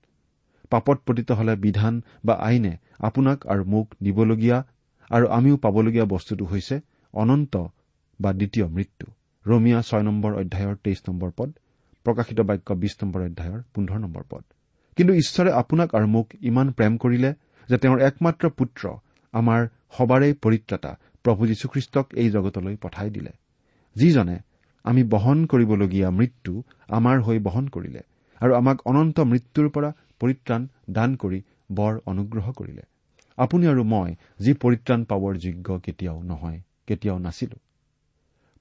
পাপত 0.69 0.97
পতিত 1.05 1.31
হলে 1.31 1.55
বিধান 1.55 2.01
বা 2.25 2.33
আইনে 2.33 2.73
আপোনাক 2.99 3.47
আৰু 3.47 3.63
মোক 3.65 3.87
দিবলগীয়া 4.03 4.57
আৰু 5.09 5.25
আমিও 5.27 5.57
পাবলগীয়া 5.57 6.05
বস্তুটো 6.05 6.45
হৈছে 6.45 6.75
অনন্ত 7.13 7.53
বা 8.19 8.33
দ্বিতীয় 8.33 8.67
মৃত্যু। 8.67 9.07
ৰমিয়া 9.45 9.79
ছয় 9.81 10.03
নম্বৰ 10.03 10.31
অধ্যায়ৰ 10.41 10.75
তেইছ 10.83 10.99
নম্বৰ 11.09 11.29
পদ 11.37 11.49
প্ৰকাশিত 12.05 12.39
বাক্য 12.49 12.69
বিশ 12.83 12.93
নম্বৰ 13.01 13.21
অধ্যায়ৰ 13.29 13.59
পোন্ধৰ 13.73 13.99
নম্বৰ 14.05 14.23
পদ। 14.29 14.43
কিন্তু 14.97 15.13
ঈশ্বৰে 15.13 15.51
আপোনাক 15.61 15.89
আৰু 15.95 16.07
মোক 16.07 16.27
ইমান 16.49 16.67
প্ৰেম 16.71 16.93
কৰিলে 16.97 17.29
যে 17.69 17.77
তেওঁৰ 17.77 17.99
একমাত্ৰ 18.07 18.45
পুত্ৰ 18.57 18.83
আমাৰ 19.33 19.61
সবাৰেই 19.97 20.33
পৰিত্ৰাতা 20.43 20.91
প্ৰভু 21.25 21.41
যীশুখ্ৰীষ্টক 21.47 22.05
এই 22.21 22.29
জগতলৈ 22.29 22.75
পঠাই 22.75 23.09
দিলে। 23.09 23.31
যিজনে 23.95 24.37
আমি 24.85 25.01
বহন 25.03 25.45
কৰিবলগীয়া 25.45 26.09
মৃত্যু 26.09 26.53
আমাৰ 26.87 27.17
হৈ 27.21 27.37
বহন 27.39 27.65
কৰিলে 27.67 28.01
আৰু 28.41 28.51
আমাক 28.53 28.77
অনন্ত 28.85 29.17
মৃত্যুৰ 29.31 29.67
পৰা 29.69 29.89
পৰিত্ৰাণ 30.19 30.61
দান 30.89 31.09
কৰি 31.15 31.39
বৰ 31.71 31.93
অনুগ্ৰহ 32.05 32.45
কৰিলে। 32.51 32.83
আপুনি 33.37 33.63
আৰু 33.67 33.83
মই 33.83 34.09
যি 34.39 34.51
পৰিত্ৰাণ 34.53 34.99
পাবৰ 35.03 35.33
যোগ্য 35.37 35.67
কেতিয়াও 35.79 36.19
নহয় 36.23 36.59
কেতিয়াও 36.87 37.19
নাছিলো। 37.19 37.57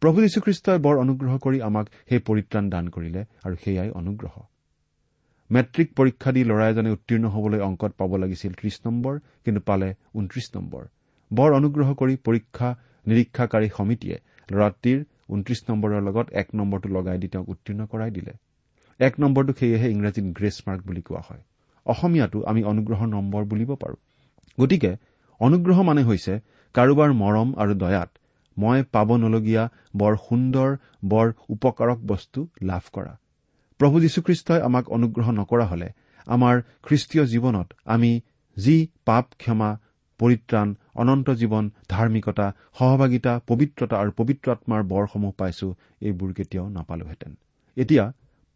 প্ৰভু 0.03 0.19
যীশুখ্ৰীষ্টই 0.23 0.79
বৰ 0.85 0.97
অনুগ্ৰহ 1.01 1.35
কৰি 1.39 1.59
আমাক 1.63 1.87
সেই 2.09 2.21
পৰিত্ৰাণ 2.29 2.65
দান 2.71 2.85
কৰিলে 2.95 3.21
আৰু 3.47 3.55
সেয়াই 3.65 3.91
অনুগ্ৰহ। 4.01 4.35
মেট্ৰিক 5.51 5.89
পৰীক্ষা 5.99 6.31
দি 6.35 6.43
ল'ৰা 6.45 6.65
এজনে 6.71 6.91
উত্তীৰ্ণ 6.97 7.25
হবলৈ 7.35 7.61
অংকত 7.69 7.93
পাব 8.01 8.11
লাগিছিল 8.23 8.53
ত্ৰিশ 8.61 8.77
নম্বৰ 8.87 9.15
কিন্তু 9.45 9.61
পালে 9.69 9.89
ঊনত্ৰিশ 10.19 10.47
নম্বৰ। 10.57 10.83
বৰ 11.31 11.51
অনুগ্ৰহ 11.59 11.89
কৰি 12.01 12.15
পৰীক্ষা 12.27 12.69
নিৰীক্ষাকাৰী 13.07 13.69
সমিতিয়ে 13.77 14.17
ল'ৰাটিৰ 14.49 14.99
ঊনত্ৰিশ 15.33 15.61
নম্বৰৰ 15.69 16.01
লগত 16.09 16.27
এক 16.41 16.49
নম্বৰটো 16.55 16.89
লগাই 16.97 17.19
দি 17.19 17.29
তেওঁক 17.29 17.49
উত্তীৰ্ণ 17.49 17.81
কৰাই 17.87 18.11
দিলে। 18.11 18.33
এক 19.01 19.15
নম্বৰটো 19.21 19.53
সেয়েহে 19.59 19.89
ইংৰাজীত 19.95 20.27
গ্ৰেছ 20.39 20.57
মাৰ্ক 20.67 20.81
বুলি 20.89 21.03
কোৱা 21.03 21.23
হয়। 21.29 21.43
অসমীয়াটো 21.87 22.39
আমি 22.51 22.61
অনুগ্ৰহৰ 22.73 23.09
নম্বৰ 23.17 23.43
বুলিব 23.45 23.71
পাৰো। 23.83 23.97
গতিকে 24.59 24.93
অনুগ্ৰহ 25.41 25.79
মানে 25.83 26.03
হৈছে 26.03 26.33
কাৰোবাৰ 26.75 27.11
মৰম 27.23 27.49
আৰু 27.63 27.75
দয়াত 27.75 28.11
মই 28.59 28.79
পাব 28.93 29.09
নলগীয়া 29.17 29.65
বৰ 29.97 30.15
সুন্দৰ 30.29 30.71
বৰ 31.05 31.27
উপকাৰক 31.49 31.99
বস্তু 32.07 32.41
লাভ 32.63 32.85
কৰা। 32.93 33.13
প্ৰভু 33.81 33.97
যীশুখ্ৰীষ্টই 34.01 34.61
আমাক 34.61 34.85
অনুগ্ৰহ 34.89 35.27
নকৰা 35.31 35.67
হলে 35.67 35.89
আমাৰ 36.27 36.55
খ্ৰীষ্টীয় 36.83 37.25
জীৱনত 37.27 37.69
আমি 37.85 38.13
যি 38.57 38.77
পাপ 39.05 39.25
ক্ষমা 39.39 39.71
পৰিত্ৰাণ 40.21 40.69
অনন্ত 40.95 41.29
জীৱন 41.31 41.65
ধাৰ্মিকতা 41.89 42.47
সহভাগিতা 42.79 43.33
পবিত্ৰতা 43.47 43.97
আৰু 43.97 44.11
পবিত্ৰ 44.17 44.47
আত্মাৰ 44.51 44.83
বৰসমূহ 44.83 45.33
পাইছো 45.41 45.69
এইবোৰ 46.01 46.31
কেতিয়াও 46.33 46.69
নাপালোহেঁতেন। 46.69 47.33
এতিয়া 47.77 48.05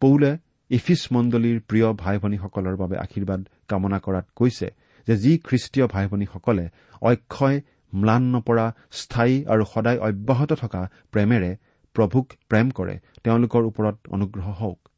পৌলে 0.01 0.31
ইফিছ 0.69 1.01
মণ্ডলীৰ 1.11 1.57
প্ৰিয় 1.59 1.87
ভাই 1.93 2.17
ভনীসকলৰ 2.17 2.75
বাবে 2.75 2.95
আশীৰ্বাদ 2.97 3.41
কামনা 3.67 3.99
কৰাত 3.99 4.25
কৈছে 4.35 4.67
যে 5.07 5.15
যি 5.17 5.31
খ্ৰীষ্টীয় 5.37 5.87
ভাই 5.87 6.05
ভনীসকলে 6.07 6.65
অক্ষয় 7.01 7.61
ম্লান 7.95 8.23
নপৰা 8.23 8.73
স্থায়ী 8.91 9.45
আৰু 9.45 9.65
সদায় 9.73 9.97
অব্যাহত 9.97 10.53
থকা 10.53 10.89
প্ৰেমেৰে 11.11 11.57
প্ৰভুক 11.95 12.33
প্ৰেম 12.49 12.71
কৰে 12.71 12.99
তেওঁলোকৰ 13.23 13.63
ওপৰত 13.63 13.97
অনুগ্ৰহ 14.07 14.49
হওক। 14.49 14.89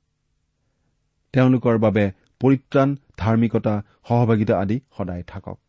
তেওঁলোকৰ 1.33 1.77
বাবে 1.77 2.11
পৰিত্ৰাণ 2.39 2.95
ধাৰ্মিকতা 3.17 3.81
সহভাগিতা 4.07 4.59
আদি 4.59 4.79
সদায় 4.97 5.23
থাকক। 5.23 5.59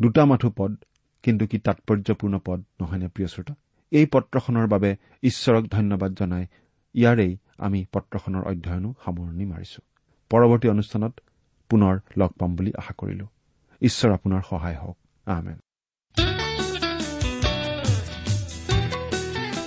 দুটা 0.00 0.24
মাথো 0.24 0.50
পদ 0.50 0.76
কিন্তু 1.22 1.46
কি 1.46 1.58
তাৎপৰ্যপূৰ্ণ 1.58 2.38
পদ 2.44 2.64
নহয়নে 2.80 3.08
প্ৰিয় 3.08 3.28
শ্ৰোতা? 3.28 3.54
এই 3.90 4.06
পত্ৰখনৰ 4.06 4.66
বাবে 4.66 4.96
ঈশ্বৰক 5.22 5.64
ধন্যবাদ 5.66 6.14
জনাই 6.14 6.46
ইয়াৰেই 6.94 7.36
আমি 7.58 7.86
পত্ৰখনৰ 7.92 8.44
অধ্যয়নো 8.44 8.94
সামৰণি 9.04 9.44
মাৰিছো। 9.44 9.82
পৰৱৰ্তী 10.30 10.68
অনুষ্ঠানত 10.68 11.20
পুনৰ 11.68 12.00
লগ 12.16 12.30
পাম 12.32 12.56
বুলি 12.56 12.72
আশা 12.78 12.94
কৰিলো। 12.98 13.26
ঈশ্বৰ 13.82 14.10
আপোনাৰ 14.12 14.42
সহায় 14.50 14.76
হওক। 14.76 14.98
আহমেদ 15.26 15.58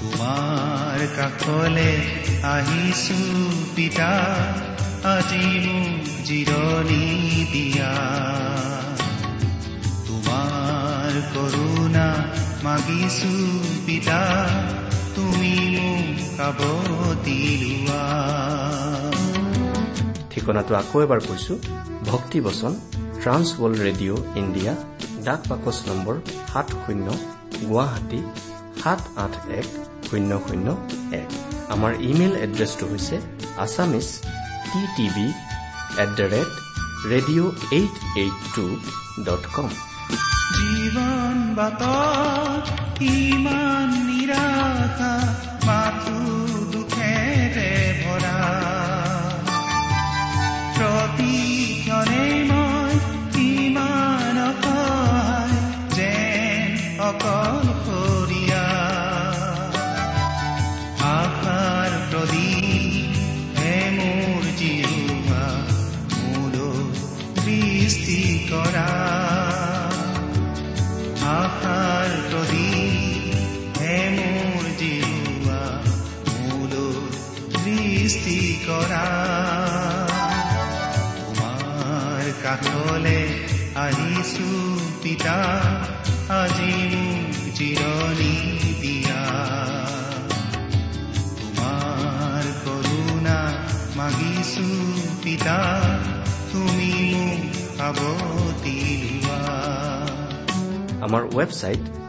তোমাৰ 0.00 0.98
কাষলে 1.16 1.90
আহিছো 2.54 3.20
পিতা 3.76 4.12
আজি 5.14 5.46
মোক 5.64 6.02
জিৰণি 6.28 7.06
দিয়া। 7.52 7.92
তোমাৰ 10.08 11.12
কৰোণা 11.34 12.08
মাগিছো 12.64 13.34
পিতা 13.86 14.20
তুমি 15.16 15.54
মোক 15.76 16.06
কাবতি 16.38 17.40
লোৱা 17.62 18.02
ঠিকনাটো 20.32 20.72
আকৌ 20.82 20.96
এবাৰ 21.06 21.20
কৈছো 21.28 21.54
ভক্তিবচন 22.10 22.72
ট্ৰান্স 23.22 23.48
ৱৰ্ল্ড 23.60 23.78
ৰেডিঅ' 23.86 24.20
ইণ্ডিয়া 24.40 24.72
ডাক 25.26 25.40
বাকচ 25.50 25.76
নম্বৰ 25.88 26.14
সাত 26.52 26.66
শূন্য 26.82 27.06
গুৱাহাটী 27.68 28.20
সাত 28.86 29.02
আঠ 29.24 29.34
এক 29.60 29.68
শূন্য 30.08 30.30
শূন্য 30.46 30.66
এক। 31.20 31.28
আমাৰ 31.74 31.92
ইমেইল 32.10 32.34
এড্ৰেছটো 32.44 32.84
হৈছে 32.90 33.16
Assamese 33.64 34.08
T 34.70 34.80
TV 34.96 35.26
at 36.02 36.10
the 36.18 36.26
rate 36.34 36.50
radio' 37.12 37.50
eight 37.78 37.94
eight 38.22 38.36
two 38.54 38.64
dot 39.26 39.44
com. 39.56 39.70
জীৱন 40.56 41.38
বাট 41.58 41.82
ইমান 43.14 43.90
নিৰাশা। 44.08 45.12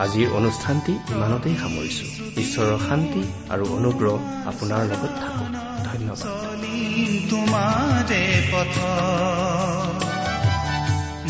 আজিৰ 0.00 0.28
অনুষ্ঠানটি 0.30 0.92
ইমানতেই 1.14 1.56
সামৰিছো। 1.60 2.04
ঈশ্বৰৰ 2.42 2.78
শান্তি 2.88 3.22
আৰু 3.50 3.64
অনুগ্ৰহ 3.78 4.14
আপোনাৰ 4.50 4.82
লগত 4.90 5.12
থাকক। 5.20 5.48
ধন্যবাদ। 5.88 6.26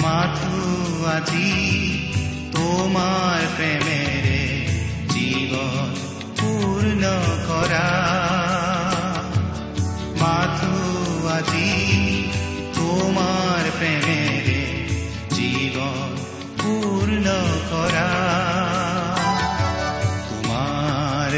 মাথো 0.04 0.61
আজি 1.16 1.50
তোমাৰ 2.52 3.40
প্ৰেমেৰে 3.56 4.42
জীৱন 5.11 5.90
পূৰ্ণ 6.40 7.02
কৰা। 7.48 7.88
মাথো 10.22 10.74
আজি 11.28 11.70
তোমাৰ 12.74 13.62
প্ৰেমেৰে 13.78 14.19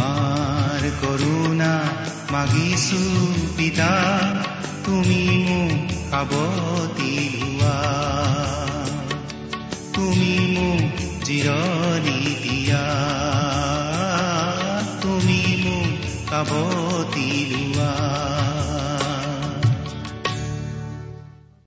তোমাৰ 0.00 0.84
কৰোণা 1.00 1.72
মাগিছো 2.32 3.00
পিতা 3.56 3.88
তুমি 4.84 5.20
মোক 5.46 5.90
সাৱতি 6.06 7.12
লোৱা 7.34 7.76
তুমি 9.94 10.32
মোক 10.54 10.96
জিৰণি 11.26 12.20
দিয়া 12.44 12.84
তুমি 15.02 15.40
মোক 15.64 15.92
সাৱতি 16.24 16.99